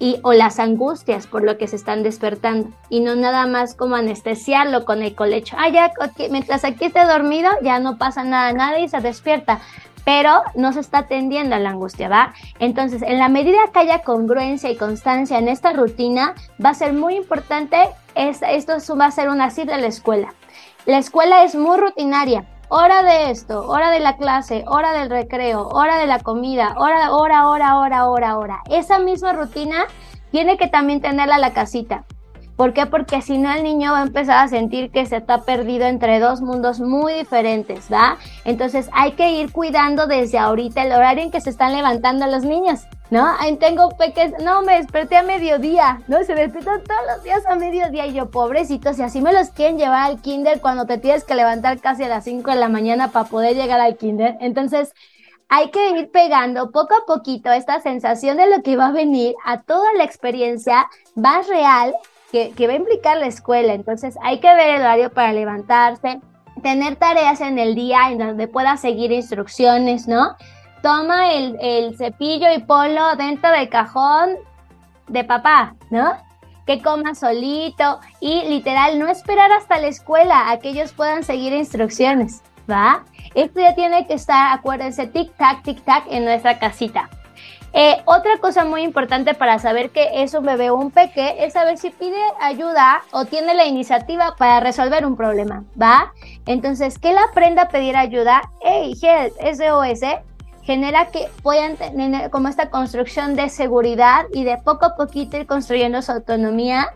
[0.00, 3.94] Y o las angustias por lo que se están despertando y no nada más como
[3.94, 5.56] anestesiarlo con el colecho.
[5.58, 5.92] Ah, ya,
[6.30, 9.60] mientras aquí esté dormido ya no pasa nada, nada y se despierta,
[10.04, 12.32] pero no se está atendiendo a la angustia, ¿va?
[12.58, 16.34] Entonces, en la medida que haya congruencia y constancia en esta rutina,
[16.64, 17.76] va a ser muy importante,
[18.14, 20.34] es, esto va a ser una cita de la escuela.
[20.86, 25.68] La escuela es muy rutinaria, hora de esto, hora de la clase, hora del recreo,
[25.68, 28.62] hora de la comida, hora, hora, hora, hora, hora, hora.
[28.70, 29.86] Esa misma rutina
[30.30, 32.04] tiene que también tenerla la casita.
[32.60, 32.84] ¿Por qué?
[32.84, 36.20] Porque si no el niño va a empezar a sentir que se está perdido entre
[36.20, 38.18] dos mundos muy diferentes, ¿va?
[38.44, 42.44] Entonces hay que ir cuidando desde ahorita el horario en que se están levantando los
[42.44, 43.26] niños, ¿no?
[43.38, 46.22] Ahí tengo peques, no, me desperté a mediodía, ¿no?
[46.22, 49.78] Se despiertan todos los días a mediodía y yo, pobrecitos, y así me los quieren
[49.78, 53.08] llevar al kinder cuando te tienes que levantar casi a las 5 de la mañana
[53.08, 54.36] para poder llegar al kinder.
[54.38, 54.92] Entonces,
[55.48, 59.34] hay que ir pegando poco a poquito esta sensación de lo que va a venir
[59.46, 61.94] a toda la experiencia más real
[62.30, 63.72] que, va a implicar la escuela.
[63.72, 66.20] Entonces hay que ver el horario para levantarse,
[66.62, 70.36] tener tareas en el día en donde pueda seguir instrucciones, ¿no?
[70.82, 74.36] Toma el, cepillo y ponlo dentro del cajón
[75.08, 76.12] de papá, ¿no?
[76.66, 81.52] que coma solito y literal no esperar hasta la escuela a que ellos puedan seguir
[81.52, 83.02] instrucciones, ¿va?
[83.34, 87.10] Esto ya tiene que estar, acuérdense, tic-tac, tic-tac en nuestra casita.
[87.72, 91.52] Eh, otra cosa muy importante para saber que es un bebé o un peque es
[91.52, 96.12] saber si pide ayuda o tiene la iniciativa para resolver un problema, ¿va?
[96.46, 100.00] Entonces, que él aprenda a pedir ayuda, hey, help, SOS,
[100.62, 105.46] genera que puedan tener como esta construcción de seguridad y de poco a poquito ir
[105.46, 106.88] construyendo su autonomía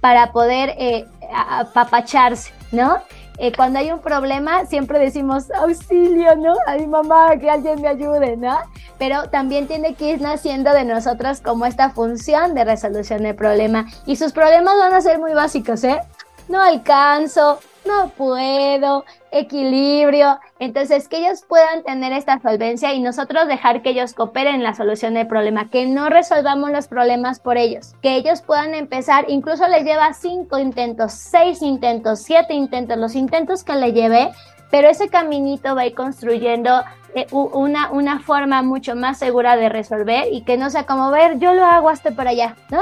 [0.00, 2.98] para poder eh, apapacharse, ¿no?
[3.38, 6.54] Eh, cuando hay un problema siempre decimos auxilio, ¿no?
[6.66, 8.58] Ay mamá, que alguien me ayude, ¿no?
[8.98, 13.86] Pero también tiene que ir naciendo de nosotras como esta función de resolución del problema.
[14.06, 16.00] Y sus problemas van a ser muy básicos, ¿eh?
[16.48, 20.38] No alcanzo, no puedo, equilibrio.
[20.58, 24.74] Entonces, que ellos puedan tener esta solvencia y nosotros dejar que ellos cooperen en la
[24.74, 29.66] solución del problema, que no resolvamos los problemas por ellos, que ellos puedan empezar, incluso
[29.66, 34.30] les lleva cinco intentos, seis intentos, siete intentos, los intentos que le lleve,
[34.70, 36.82] pero ese caminito va a ir construyendo
[37.14, 41.38] eh, una, una forma mucho más segura de resolver y que no sea como ver,
[41.38, 42.80] yo lo hago hasta por allá, ¿no?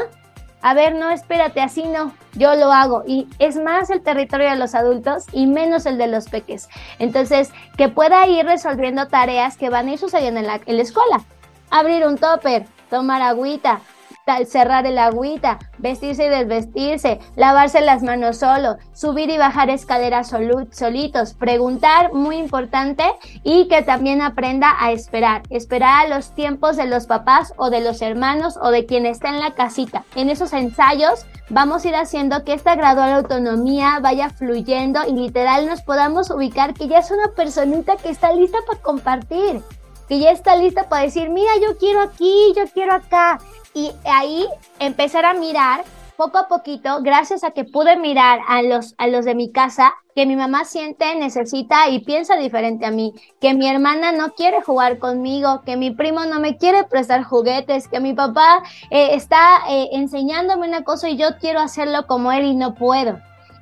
[0.62, 3.03] A ver, no, espérate, así no, yo lo hago.
[3.07, 6.68] Y es más el territorio de los adultos y menos el de los peques.
[6.99, 10.83] Entonces, que pueda ir resolviendo tareas que van a ir sucediendo en la, en la
[10.83, 11.25] escuela.
[11.70, 13.81] Abrir un topper, tomar agüita,
[14.46, 20.32] cerrar el agüita, vestirse y desvestirse, lavarse las manos solo, subir y bajar escaleras
[20.72, 23.04] solitos, preguntar, muy importante,
[23.42, 27.80] y que también aprenda a esperar, esperar a los tiempos de los papás o de
[27.80, 30.04] los hermanos o de quien está en la casita.
[30.14, 35.66] En esos ensayos vamos a ir haciendo que esta gradual autonomía vaya fluyendo y literal
[35.66, 39.62] nos podamos ubicar que ya es una personita que está lista para compartir
[40.10, 43.38] que ya está lista para decir, mira, yo quiero aquí, yo quiero acá
[43.74, 44.46] y ahí
[44.78, 45.85] empezar a mirar
[46.20, 49.94] poco a poquito, gracias a que pude mirar a los, a los de mi casa,
[50.14, 54.61] que mi mamá siente, necesita y piensa diferente a mí, que mi hermana no quiere
[54.61, 59.61] jugar conmigo, que mi primo no me quiere prestar juguetes, que mi papá eh, está
[59.70, 63.18] eh, enseñándome una cosa y yo quiero hacerlo como él y no puedo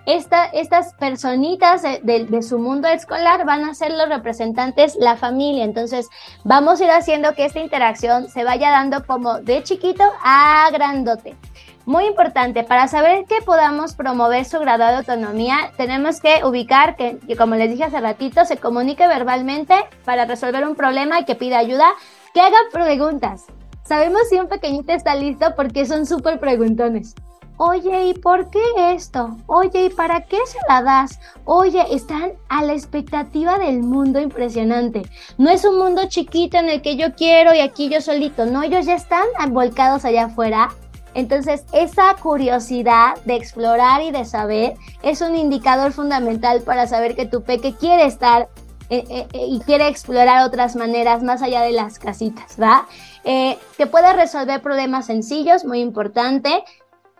[0.09, 5.65] estas personitas de, su mundo escolar van a ser los representantes, la familia.
[5.65, 6.09] Entonces,
[6.45, 11.37] vamos a ir haciendo que esta interacción se vaya dando como de chiquito a grandote.
[11.85, 17.19] Muy importante, para saber que podamos promover su grado de autonomía, tenemos que ubicar que,
[17.37, 21.59] como les dije hace ratito, se comunique verbalmente para resolver un problema y que pida
[21.59, 21.87] ayuda,
[22.35, 23.45] que haga preguntas.
[23.85, 27.15] Sabemos si un pequeñito está listo porque son súper preguntones.
[27.61, 29.37] Oye, ¿y por qué esto?
[29.47, 31.19] Oye, ¿y para qué se la das?
[31.45, 35.03] Oye, están a la expectativa del mundo impresionante.
[35.39, 38.47] No es un mundo chiquito en el que yo quiero y aquí yo solito.
[38.47, 40.69] No, ellos ya están volcados allá afuera.
[41.15, 47.27] Entonces, esa curiosidad de explorar y de saber es un indicador fundamental para saber que
[47.27, 48.49] tu peque quiere estar
[48.89, 52.87] eh, eh, eh, y quiere explorar otras maneras más allá de las casitas, ¿va?
[53.25, 56.65] que puede resolver problemas sencillos, muy importante,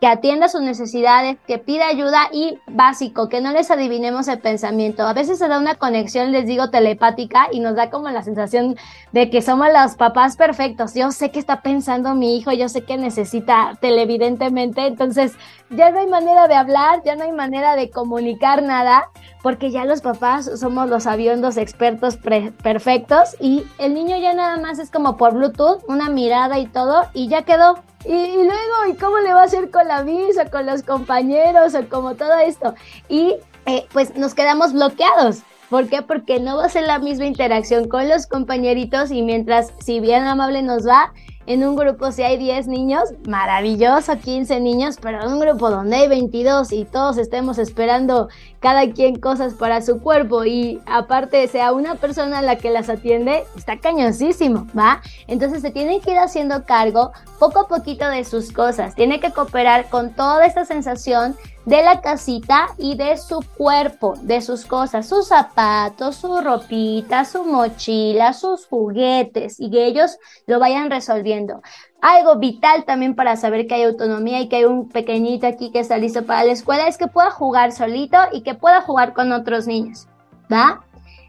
[0.01, 5.07] que atienda sus necesidades, que pida ayuda y básico, que no les adivinemos el pensamiento.
[5.07, 8.77] A veces se da una conexión, les digo, telepática y nos da como la sensación
[9.13, 10.95] de que somos los papás perfectos.
[10.95, 15.33] Yo sé que está pensando mi hijo, yo sé que necesita televidentemente, entonces
[15.71, 19.11] ya no hay manera de hablar, ya no hay manera de comunicar nada,
[19.43, 24.79] porque ya los papás somos los aviondos expertos perfectos y el niño ya nada más
[24.79, 29.19] es como por Bluetooth, una mirada y todo, y ya quedó y, luego, ¿y cómo
[29.19, 32.75] le va a hacer con la visa, con los compañeros o como todo esto?
[33.09, 35.43] Y eh, pues nos quedamos bloqueados.
[35.69, 36.01] ¿Por qué?
[36.01, 40.25] Porque no va a ser la misma interacción con los compañeritos y mientras, si bien
[40.25, 41.13] amable nos va,
[41.45, 45.97] en un grupo si hay 10 niños, maravilloso, 15 niños, pero en un grupo donde
[45.97, 48.29] hay 22 y todos estemos esperando
[48.61, 53.45] cada quien cosas para su cuerpo y aparte sea una persona la que las atiende,
[53.57, 55.01] está cañosísimo, ¿va?
[55.27, 59.33] Entonces se tiene que ir haciendo cargo poco a poquito de sus cosas, tiene que
[59.33, 61.37] cooperar con toda esta sensación
[61.69, 67.45] de la casita y de su cuerpo, de sus cosas, sus zapatos, su ropita, su
[67.45, 70.17] mochila, sus juguetes y que ellos
[70.47, 71.61] lo vayan resolviendo.
[72.01, 75.81] Algo vital también para saber que hay autonomía y que hay un pequeñito aquí que
[75.81, 79.33] está listo para la escuela es que pueda jugar solito y que pueda jugar con
[79.33, 80.07] otros niños,
[80.53, 80.81] ¿va?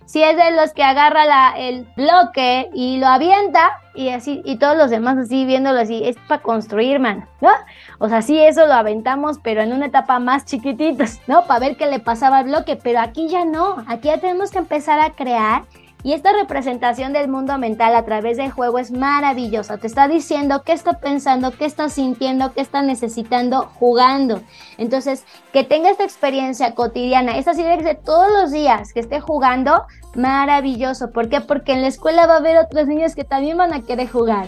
[0.10, 4.56] si es de los que agarra la, el bloque y lo avienta y así, y
[4.58, 7.52] todos los demás así viéndolo así, es para construir, man, ¿no?
[8.00, 11.46] O sea, sí, eso lo aventamos, pero en una etapa más chiquititos, ¿no?
[11.46, 14.58] Para ver qué le pasaba al bloque, pero aquí ya no, aquí ya tenemos que
[14.58, 15.66] empezar a crear
[16.02, 19.78] Y esta representación del mundo mental a través del juego es maravillosa.
[19.78, 24.42] Te está diciendo qué está pensando, qué está sintiendo, qué está necesitando jugando.
[24.78, 29.84] Entonces, que tenga esta experiencia cotidiana, esta sí que todos los días que esté jugando,
[30.16, 31.12] maravilloso.
[31.12, 31.42] ¿Por qué?
[31.42, 34.48] Porque en la escuela va a haber otros niños que también van a querer jugar.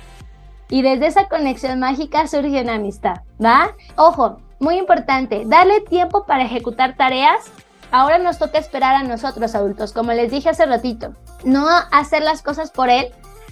[0.69, 3.71] Y desde esa conexión mágica surge una amistad, ¿va?
[3.97, 7.51] Ojo, muy importante, darle tiempo para ejecutar tareas
[7.91, 11.13] Ahora nos toca esperar a nosotros adultos, como les dije hace ratito,
[11.43, 13.11] no hacer las cosas por él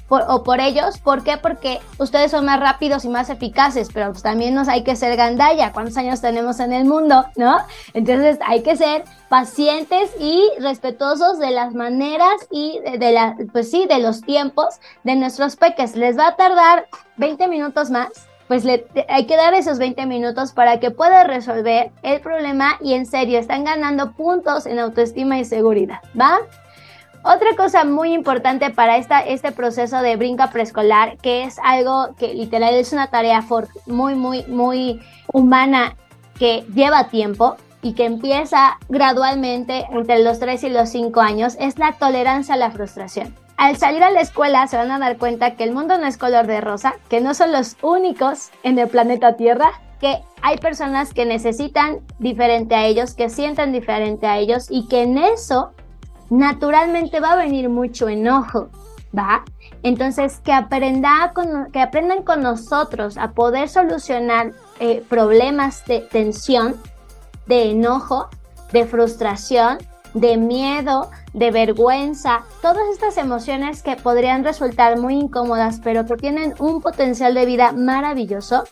[0.10, 0.98] o por ellos.
[0.98, 1.38] ¿Por qué?
[1.38, 5.16] Porque ustedes son más rápidos y más eficaces, pero pues también nos hay que ser
[5.16, 5.72] gandalla.
[5.72, 7.26] ¿Cuántos años tenemos en el mundo?
[7.36, 7.60] ¿No?
[7.94, 13.86] Entonces hay que ser pacientes y respetuosos de las maneras y de, la, pues sí,
[13.86, 15.96] de los tiempos de nuestros peques.
[15.96, 16.88] Les va a tardar
[17.18, 21.92] 20 minutos más pues le, hay que dar esos 20 minutos para que pueda resolver
[22.02, 26.40] el problema y en serio están ganando puntos en autoestima y seguridad, ¿va?
[27.22, 32.34] Otra cosa muy importante para esta, este proceso de brinca preescolar, que es algo que
[32.34, 33.46] literal es una tarea
[33.86, 35.00] muy, muy, muy
[35.32, 35.96] humana
[36.40, 41.78] que lleva tiempo y que empieza gradualmente entre los 3 y los 5 años, es
[41.78, 45.56] la tolerancia a la frustración al salir a la escuela se van a dar cuenta
[45.56, 48.88] que el mundo no es color de rosa, que no son los únicos en el
[48.88, 54.68] planeta Tierra, que hay personas que necesitan diferente a ellos, que sienten diferente a ellos
[54.70, 55.72] y que en eso
[56.30, 58.70] naturalmente va a venir mucho enojo,
[59.16, 59.44] ¿va?
[59.84, 61.34] Entonces, que, aprenda
[61.74, 66.78] que aprendan con nosotros a poder solucionar eh, problemas de tensión,
[67.46, 68.30] de enojo,
[68.72, 69.80] de frustración,
[70.14, 76.54] de miedo, de vergüenza, todas estas emociones que podrían resultar muy incómodas, pero que tienen
[76.60, 78.64] un potencial de vida maravilloso,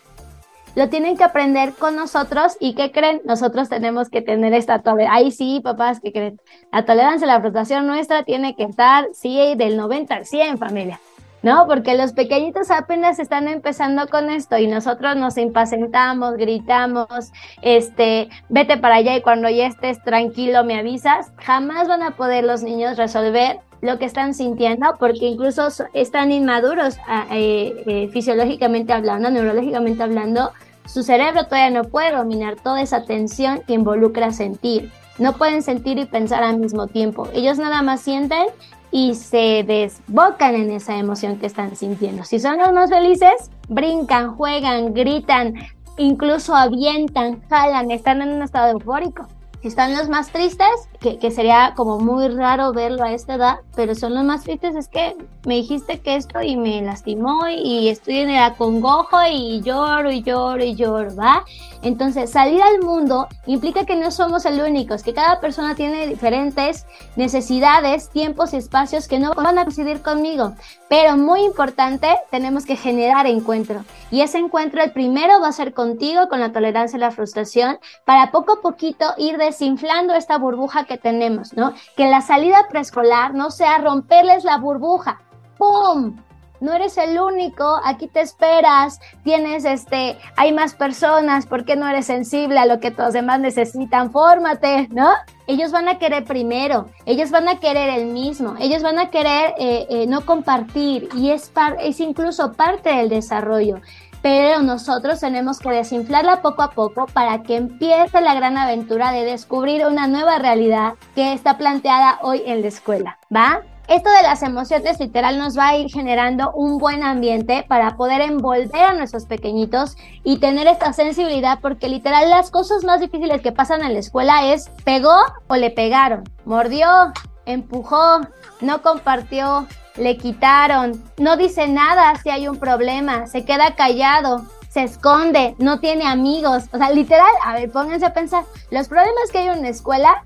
[0.76, 3.22] lo tienen que aprender con nosotros y ¿qué creen?
[3.26, 5.18] Nosotros tenemos que tener esta tolerancia.
[5.18, 6.40] Ahí sí, papás, ¿qué creen?
[6.72, 11.00] La tolerancia la frustración nuestra tiene que estar, sí, del 90 al 100, familia.
[11.44, 11.68] ¿No?
[11.68, 17.32] Porque los pequeñitos apenas están empezando con esto y nosotros nos impacientamos, gritamos,
[17.62, 21.32] este, vete para allá y cuando ya estés tranquilo me avisas.
[21.38, 26.98] Jamás van a poder los niños resolver lo que están sintiendo porque incluso están inmaduros
[27.08, 30.52] ah, eh, eh, fisiológicamente hablando, neurológicamente hablando.
[30.86, 34.92] Su cerebro todavía no puede dominar toda esa tensión que involucra sentir.
[35.20, 37.28] No pueden sentir y pensar al mismo tiempo.
[37.34, 38.46] Ellos nada más sienten
[38.92, 42.24] y se desbocan en esa emoción que están sintiendo.
[42.24, 45.56] Si son los más felices, brincan, juegan, gritan,
[45.98, 49.28] incluso avientan, jalan, están en un estado eufórico.
[49.62, 50.68] Si están los más tristes,
[51.00, 54.88] que, sería como muy raro verlo a esta edad, pero son los más tristes, es
[54.88, 55.16] que
[55.48, 60.22] me dijiste que esto y me lastimó y estoy en el acongojo y lloro y
[60.22, 61.44] lloro y lloro, ¿va?
[61.82, 66.86] Entonces, salir al mundo implica que no somos el únicos, que cada persona tiene diferentes
[67.16, 70.54] necesidades, tiempos y espacios que no van a coincidir conmigo.
[70.90, 73.84] Pero muy importante, tenemos que generar encuentro.
[74.12, 77.80] Y ese encuentro, el primero va a ser contigo, con la tolerancia y la frustración,
[78.06, 81.74] para poco a poquito ir desinflando esta burbuja que tenemos, ¿no?
[81.96, 85.22] Que la salida preescolar no sea romperles la burbuja.
[85.58, 86.18] ¡Pum!
[86.60, 91.88] No eres el único, aquí te esperas, tienes este, hay más personas, ¿por qué no
[91.88, 94.12] eres sensible a lo que los demás necesitan?
[94.12, 95.10] Fórmate, ¿no?
[95.46, 99.54] Ellos van a querer primero, ellos van a querer el mismo, ellos van a querer
[99.58, 103.80] eh, eh, no compartir y es, es incluso parte del desarrollo.
[104.22, 109.24] Pero nosotros tenemos que desinflarla poco a poco para que empiece la gran aventura de
[109.24, 113.62] descubrir una nueva realidad que está planteada hoy en la escuela, ¿va?
[113.88, 118.20] Esto de las emociones literal nos va a ir generando un buen ambiente para poder
[118.20, 123.54] envolver a nuestros pequeñitos y tener esta sensibilidad porque literal las cosas más difíciles que
[123.54, 125.16] pasan en la escuela es pegó
[125.48, 127.14] o le pegaron, mordió,
[127.46, 128.20] empujó,
[128.60, 129.66] no compartió,
[129.96, 135.80] le quitaron, no dice nada si hay un problema, se queda callado, se esconde, no
[135.80, 136.66] tiene amigos.
[136.74, 140.24] O sea, literal, a ver, pónganse a pensar, los problemas que hay en una escuela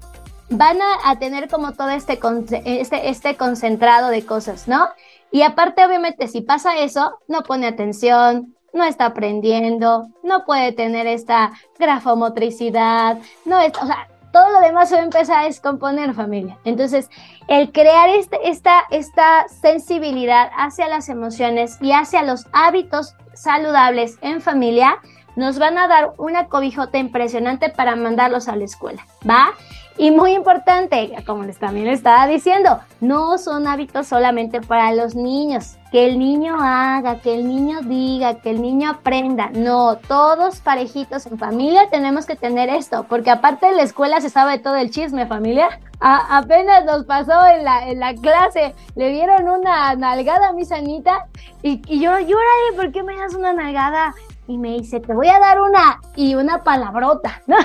[0.51, 2.19] van a, tener como todo este,
[2.65, 4.89] este, este concentrado de cosas, ¿no?
[5.31, 11.07] Y aparte, obviamente, si pasa eso, no pone atención, no está aprendiendo, no puede tener
[11.07, 16.13] esta grafomotricidad, no es, o sea, todo lo demás se va a empezar a descomponer
[16.13, 16.57] familia.
[16.63, 17.09] Entonces,
[17.47, 24.41] el crear este, esta, esta sensibilidad hacia las emociones y hacia los hábitos saludables en
[24.41, 24.99] familia,
[25.35, 29.51] nos van a dar una cobijota impresionante para mandarlos a la escuela, ¿va?
[30.01, 35.13] Y muy importante, como les también le estaba diciendo, no son hábitos solamente para los
[35.13, 35.77] niños.
[35.91, 39.51] Que el niño haga, que el niño diga, que el niño aprenda.
[39.53, 44.31] No, todos parejitos en familia tenemos que tener esto, porque aparte de la escuela se
[44.31, 45.69] sabe todo el chisme, familia.
[45.99, 51.27] apenas nos pasó en la, en la clase, le dieron una nalgada a mi sanita
[51.61, 54.15] y, y yo, llórale, ¿por qué me das una nalgada?
[54.47, 57.57] Y me dice, te voy a dar una y una palabrota, ¿no?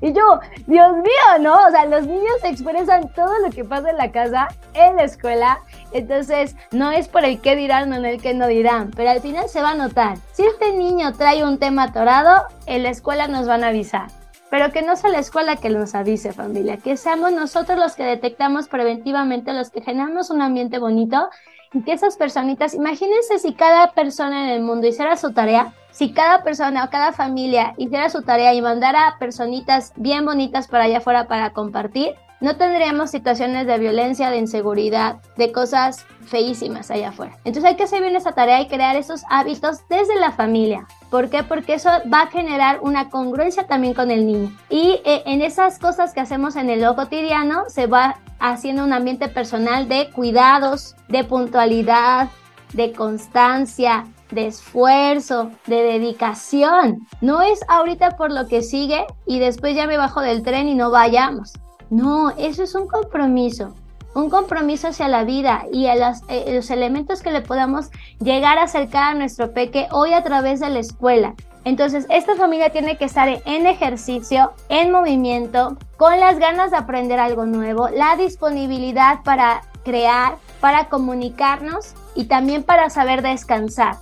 [0.00, 1.54] Y yo, Dios mío, ¿no?
[1.54, 5.60] O sea, los niños expresan todo lo que pasa en la casa, en la escuela.
[5.92, 9.20] Entonces, no es por el qué dirán o en el qué no dirán, pero al
[9.20, 10.18] final se va a notar.
[10.32, 14.08] Si este niño trae un tema atorado, en la escuela nos van a avisar.
[14.48, 18.04] Pero que no sea la escuela que nos avise, familia, que seamos nosotros los que
[18.04, 21.28] detectamos preventivamente, los que generamos un ambiente bonito
[21.76, 26.12] y que esas personitas, imagínense si cada persona en el mundo hiciera su tarea, si
[26.12, 30.98] cada persona o cada familia hiciera su tarea y mandara personitas bien bonitas para allá
[30.98, 37.36] afuera para compartir, no tendríamos situaciones de violencia, de inseguridad, de cosas feísimas allá afuera.
[37.44, 40.86] Entonces hay que hacer bien esa tarea y crear esos hábitos desde la familia.
[41.16, 41.42] ¿Por qué?
[41.42, 44.54] Porque eso va a generar una congruencia también con el niño.
[44.68, 48.92] Y eh, en esas cosas que hacemos en el lo cotidiano se va haciendo un
[48.92, 52.28] ambiente personal de cuidados, de puntualidad,
[52.74, 56.98] de constancia, de esfuerzo, de dedicación.
[57.22, 60.74] No es ahorita por lo que sigue y después ya me bajo del tren y
[60.74, 61.54] no vayamos.
[61.88, 63.74] No, eso es un compromiso,
[64.16, 65.94] un compromiso hacia la vida y a
[66.28, 70.60] eh, los elementos que le podamos llegar a acercar a nuestro peque hoy a través
[70.60, 71.34] de la escuela.
[71.64, 77.18] Entonces, esta familia tiene que estar en ejercicio, en movimiento, con las ganas de aprender
[77.18, 83.96] algo nuevo, la disponibilidad para crear, para comunicarnos y también para saber descansar.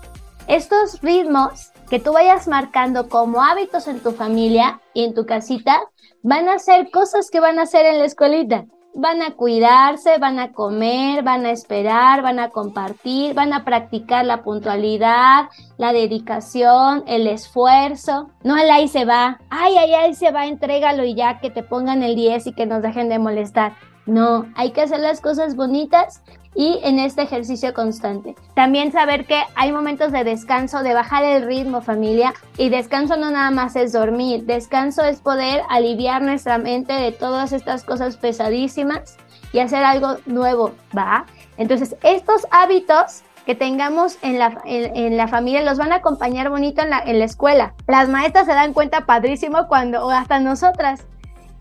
[0.47, 5.81] Estos ritmos que tú vayas marcando como hábitos en tu familia y en tu casita
[6.23, 8.67] van a ser cosas que van a hacer en la escuelita.
[8.97, 14.25] Van a cuidarse, van a comer, van a esperar, van a compartir, van a practicar
[14.25, 18.31] la puntualidad, la dedicación, el esfuerzo.
[18.45, 21.65] No el ahí se va, ay, ay, ahí se va, entrégalo y ya que te
[21.65, 23.73] pongan el 10 y que nos dejen de molestar.
[24.07, 26.23] No, hay que hacer las cosas bonitas
[26.55, 28.35] y en este ejercicio constante.
[28.55, 33.31] También saber que hay momentos de descanso, de bajar el ritmo familia y descanso no
[33.31, 39.17] nada más es dormir, descanso es poder aliviar nuestra mente de todas estas cosas pesadísimas
[39.53, 41.27] y hacer algo nuevo, ¿va?
[41.57, 46.83] Entonces, estos hábitos que tengamos en la, en, la familia los van a acompañar bonito
[46.83, 47.75] en la, en la escuela.
[47.87, 51.07] Las maestras se dan cuenta padrísimo cuando, o hasta nosotras,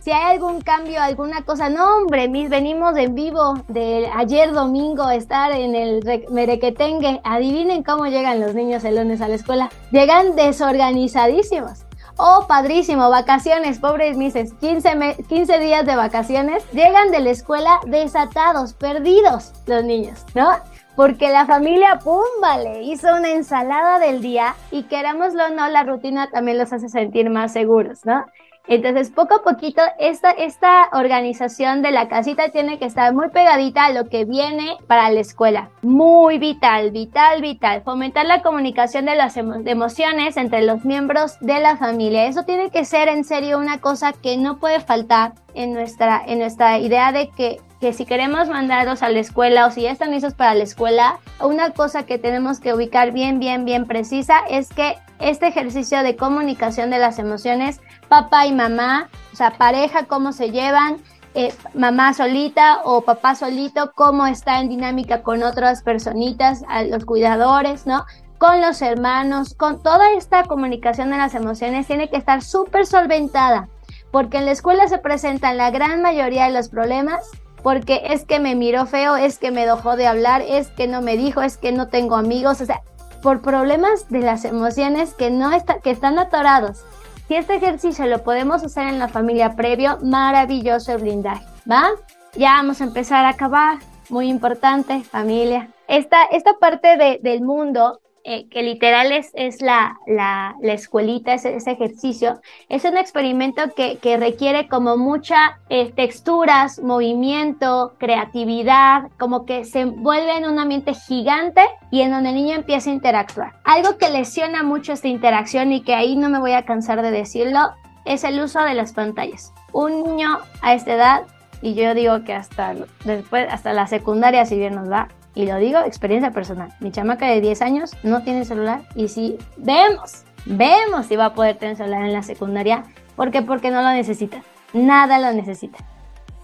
[0.03, 5.09] si hay algún cambio, alguna cosa, no hombre, mis venimos en vivo de ayer domingo
[5.09, 7.21] estar en el merequetengue.
[7.23, 9.69] Adivinen cómo llegan los niños el lunes a la escuela.
[9.91, 11.85] Llegan desorganizadísimos.
[12.17, 16.69] Oh, padrísimo, vacaciones, pobres mises, 15, 15 días de vacaciones.
[16.73, 20.49] Llegan de la escuela desatados, perdidos los niños, ¿no?
[20.95, 25.83] porque la familia, pum, vale, hizo una ensalada del día y querámoslo o no, la
[25.83, 28.23] rutina también los hace sentir más seguros, ¿no?
[28.67, 33.85] Entonces, poco a poquito, esta, esta organización de la casita tiene que estar muy pegadita
[33.85, 35.69] a lo que viene para la escuela.
[35.81, 37.81] Muy vital, vital, vital.
[37.83, 42.25] Fomentar la comunicación de las emociones entre los miembros de la familia.
[42.25, 46.39] Eso tiene que ser en serio una cosa que no puede faltar en nuestra, en
[46.39, 50.11] nuestra idea de que que si queremos mandarlos a la escuela o si ya están
[50.11, 54.69] listos para la escuela, una cosa que tenemos que ubicar bien, bien, bien precisa es
[54.69, 60.31] que este ejercicio de comunicación de las emociones, papá y mamá, o sea, pareja, cómo
[60.31, 60.95] se llevan,
[61.33, 67.85] eh, mamá solita o papá solito, cómo está en dinámica con otras personitas, los cuidadores,
[67.85, 68.05] ¿no?
[68.37, 73.67] Con los hermanos, con toda esta comunicación de las emociones tiene que estar súper solventada,
[74.13, 77.31] porque en la escuela se presentan la gran mayoría de los problemas
[77.63, 81.01] porque es que me miró feo, es que me dejó de hablar, es que no
[81.01, 82.83] me dijo, es que no tengo amigos, o sea,
[83.23, 86.83] por problemas de las emociones que no están atorados.
[87.27, 91.89] Si este ejercicio lo podemos hacer en la familia previo, maravilloso el blindaje, ¿va?
[92.35, 95.69] Ya vamos a empezar a acabar, muy importante, familia.
[95.87, 101.57] Esta, esta parte de, del mundo eh, que literal es, es la, la, escuelita, ese,
[101.57, 109.45] ese, ejercicio, es un experimento que, que requiere como mucha eh, texturas, movimiento, creatividad, como
[109.45, 113.53] que se vuelve en un ambiente gigante y en donde el niño empieza a interactuar.
[113.65, 117.11] Algo que lesiona mucho esta interacción y que ahí no me voy a cansar de
[117.11, 117.73] decirlo,
[118.05, 119.53] es el uso de las pantallas.
[119.73, 121.23] Un niño a esta edad,
[121.61, 125.57] y yo digo que hasta después, hasta la secundaria, si bien nos va, y lo
[125.57, 126.69] digo, experiencia personal.
[126.79, 131.33] Mi chamaca de 10 años no tiene celular y si vemos, vemos si va a
[131.33, 132.83] poder tener celular en la secundaria.
[133.15, 133.41] ¿Por qué?
[133.41, 134.43] Porque no lo necesita.
[134.73, 135.79] Nada lo necesita.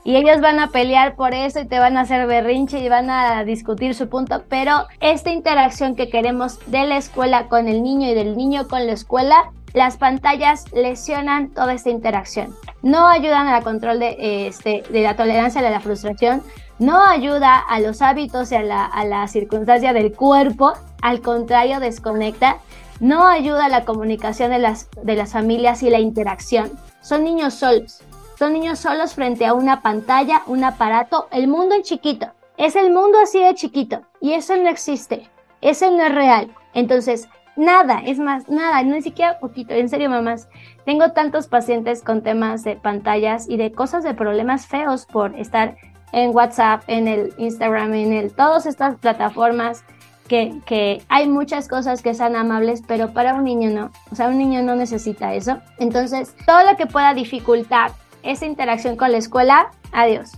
[0.04, 3.10] Y ellos van a pelear por eso y te van a hacer berrinche y van
[3.10, 4.44] a discutir su punto.
[4.50, 8.88] Pero esta interacción que queremos de la escuela con el niño y del niño con
[8.88, 12.56] la escuela las pantallas lesionan toda esta interacción.
[12.82, 16.42] No ayudan al control de, este, de la tolerancia de la frustración,
[16.80, 21.80] no ayuda a los hábitos y a la, a la circunstancia del cuerpo, al contrario,
[21.80, 22.58] desconecta,
[23.00, 26.72] no ayuda a la comunicación de las, de las familias y la interacción.
[27.02, 28.02] Son niños solos,
[28.38, 32.28] son niños solos frente a una pantalla, un aparato, el mundo en chiquito.
[32.58, 35.30] Es el mundo así de chiquito y eso no existe,
[35.62, 36.54] eso no es real.
[36.74, 40.50] Entonces, nada, es más, nada, ni siquiera poquito, en serio mamás,
[40.86, 45.78] tengo tantos pacientes con temas de pantallas y de cosas de problemas feos por estar
[46.12, 49.84] en WhatsApp, en el Instagram, en el, todas estas plataformas
[50.28, 53.92] que, que, hay muchas cosas que sean amables, pero para un niño no.
[54.12, 55.58] O sea, un niño no necesita eso.
[55.80, 57.92] Entonces, todo lo que pueda dificultar
[58.22, 60.32] esa interacción con la escuela, adiós.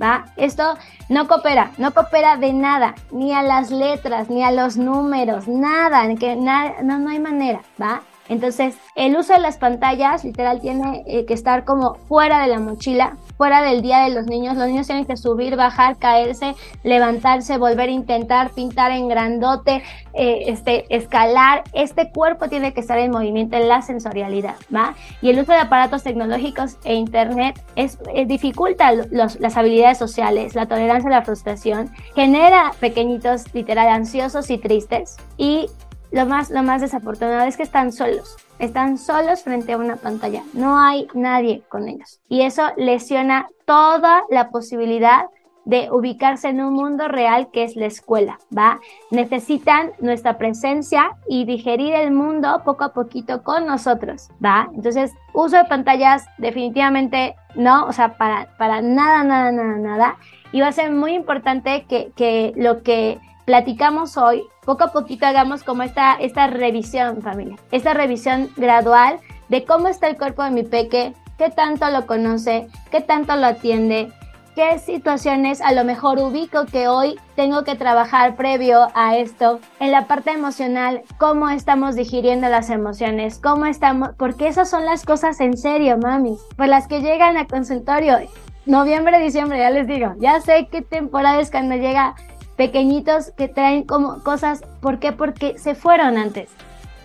[0.00, 0.26] ¿Va?
[0.36, 0.76] Esto
[1.08, 6.14] no coopera, no coopera de nada, ni a las letras, ni a los números, nada,
[6.14, 8.02] que nada, no, no hay manera, ¿va?
[8.28, 12.60] Entonces, el uso de las pantallas literal tiene eh, que estar como fuera de la
[12.60, 14.56] mochila, fuera del día de los niños.
[14.56, 19.82] Los niños tienen que subir, bajar, caerse, levantarse, volver a intentar pintar en grandote,
[20.12, 21.62] eh, este, escalar.
[21.72, 24.94] Este cuerpo tiene que estar en movimiento en la sensorialidad, ¿va?
[25.22, 30.66] Y el uso de aparatos tecnológicos e internet es, eh, dificulta las habilidades sociales, la
[30.66, 35.68] tolerancia a la frustración, genera pequeñitos literal ansiosos y tristes y
[36.10, 38.36] lo más, lo más desafortunado es que están solos.
[38.58, 40.42] Están solos frente a una pantalla.
[40.52, 42.20] No hay nadie con ellos.
[42.28, 45.26] Y eso lesiona toda la posibilidad
[45.68, 48.80] de ubicarse en un mundo real que es la escuela, ¿va?
[49.10, 54.70] Necesitan nuestra presencia y digerir el mundo poco a poquito con nosotros, ¿va?
[54.74, 60.16] Entonces, uso de pantallas definitivamente no, o sea, para, para nada, nada, nada, nada.
[60.52, 65.24] Y va a ser muy importante que, que lo que platicamos hoy, poco a poquito
[65.24, 70.50] hagamos como esta, esta revisión, familia, esta revisión gradual de cómo está el cuerpo de
[70.50, 74.12] mi peque, qué tanto lo conoce, qué tanto lo atiende,
[74.54, 79.60] qué situaciones a lo mejor ubico que hoy tengo que trabajar previo a esto.
[79.80, 85.06] En la parte emocional, cómo estamos digiriendo las emociones, cómo estamos, porque esas son las
[85.06, 88.18] cosas en serio, mami, por las que llegan al consultorio.
[88.66, 92.14] Noviembre, diciembre, ya les digo, ya sé qué temporada es cuando llega
[92.58, 95.12] pequeñitos que traen como cosas, ¿por qué?
[95.12, 96.50] Porque se fueron antes,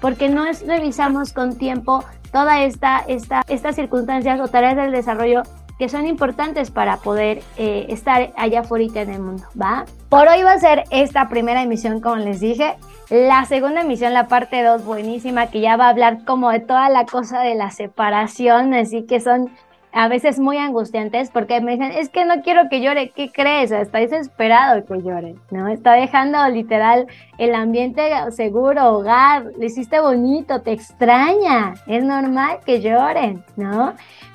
[0.02, 5.44] porque no es, revisamos con tiempo toda esta, esta, estas circunstancias o tareas del desarrollo
[5.78, 9.86] que son importantes para poder eh, estar allá afuera en el mundo, ¿va?
[10.10, 12.76] Por hoy va a ser esta primera emisión, como les dije.
[13.10, 16.90] La segunda emisión, la parte 2, buenísima, que ya va a hablar como de toda
[16.90, 19.52] la cosa de la separación, así que son
[19.94, 23.72] a veces muy angustiantes porque me dicen, es que no quiero que llore, ¿qué crees?
[23.72, 25.68] Está desesperado que llore, ¿no?
[25.68, 32.82] Está dejando literal el ambiente seguro, hogar, le hiciste bonito, te extraña, es normal que
[32.82, 33.94] lloren, ¿no?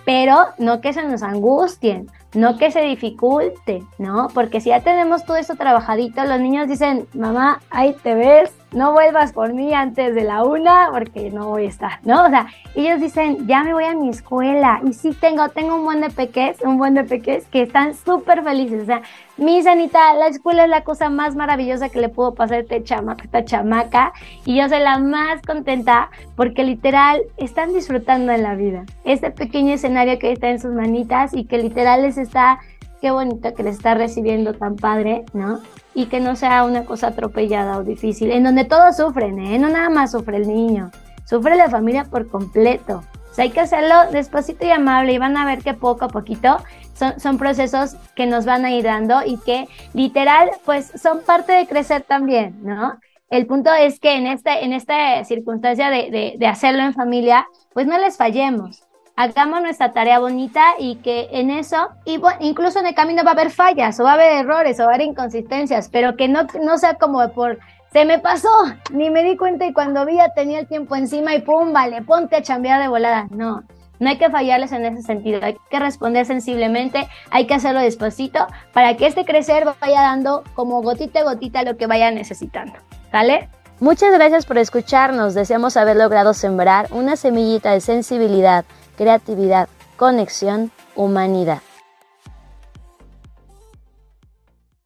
[0.08, 4.28] Pero no que se nos angustien, no que se dificulte, ¿no?
[4.32, 8.94] Porque si ya tenemos todo eso trabajadito, los niños dicen, mamá, ahí te ves, no
[8.94, 12.24] vuelvas por mí antes de la una porque no voy a estar, ¿no?
[12.24, 15.84] O sea, ellos dicen, ya me voy a mi escuela y sí tengo, tengo un
[15.84, 19.02] buen de peques, un buen de peques que están súper felices, o sea,
[19.38, 22.82] mi sanita, la escuela es la cosa más maravillosa que le pudo pasar a este
[22.82, 24.12] chamaca, esta chamaca
[24.44, 28.84] y yo soy la más contenta porque literal están disfrutando de la vida.
[29.04, 32.58] Este pequeño escenario que está en sus manitas y que literal les está
[33.00, 35.60] qué bonito que les está recibiendo tan padre, ¿no?
[35.94, 39.58] Y que no sea una cosa atropellada o difícil, en donde todos sufren, ¿eh?
[39.60, 40.90] No nada más sufre el niño,
[41.24, 43.04] sufre la familia por completo.
[43.30, 46.08] O sea, hay que hacerlo despacito y amable y van a ver que poco a
[46.08, 46.56] poquito
[46.98, 51.66] son, procesos que nos van a ir dando y que literal, pues son parte de
[51.66, 52.98] crecer también, ¿no?
[53.30, 57.86] El punto es que en, este, en esta circunstancia de, de, hacerlo en familia, pues
[57.86, 58.82] no les fallemos
[59.18, 63.32] hagamos nuestra tarea bonita y que en eso, y incluso en el camino va a
[63.32, 66.46] haber fallas o va a haber errores o va a haber inconsistencias, pero que no,
[66.62, 67.58] no sea como por
[67.92, 68.48] se me pasó,
[68.92, 72.36] ni me di cuenta y cuando vi tenía el tiempo encima y pum, vale, ponte
[72.36, 73.26] a chambear de volada.
[73.30, 73.64] No,
[73.98, 78.46] no hay que fallarles en ese sentido, hay que responder sensiblemente, hay que hacerlo despacito
[78.72, 82.74] para que este crecer vaya dando como gotita a gotita lo que vaya necesitando.
[83.10, 83.48] ¿Sale?
[83.80, 88.64] Muchas gracias por escucharnos, deseamos haber logrado sembrar una semillita de sensibilidad
[88.98, 91.62] creatividad, conexión, humanidad.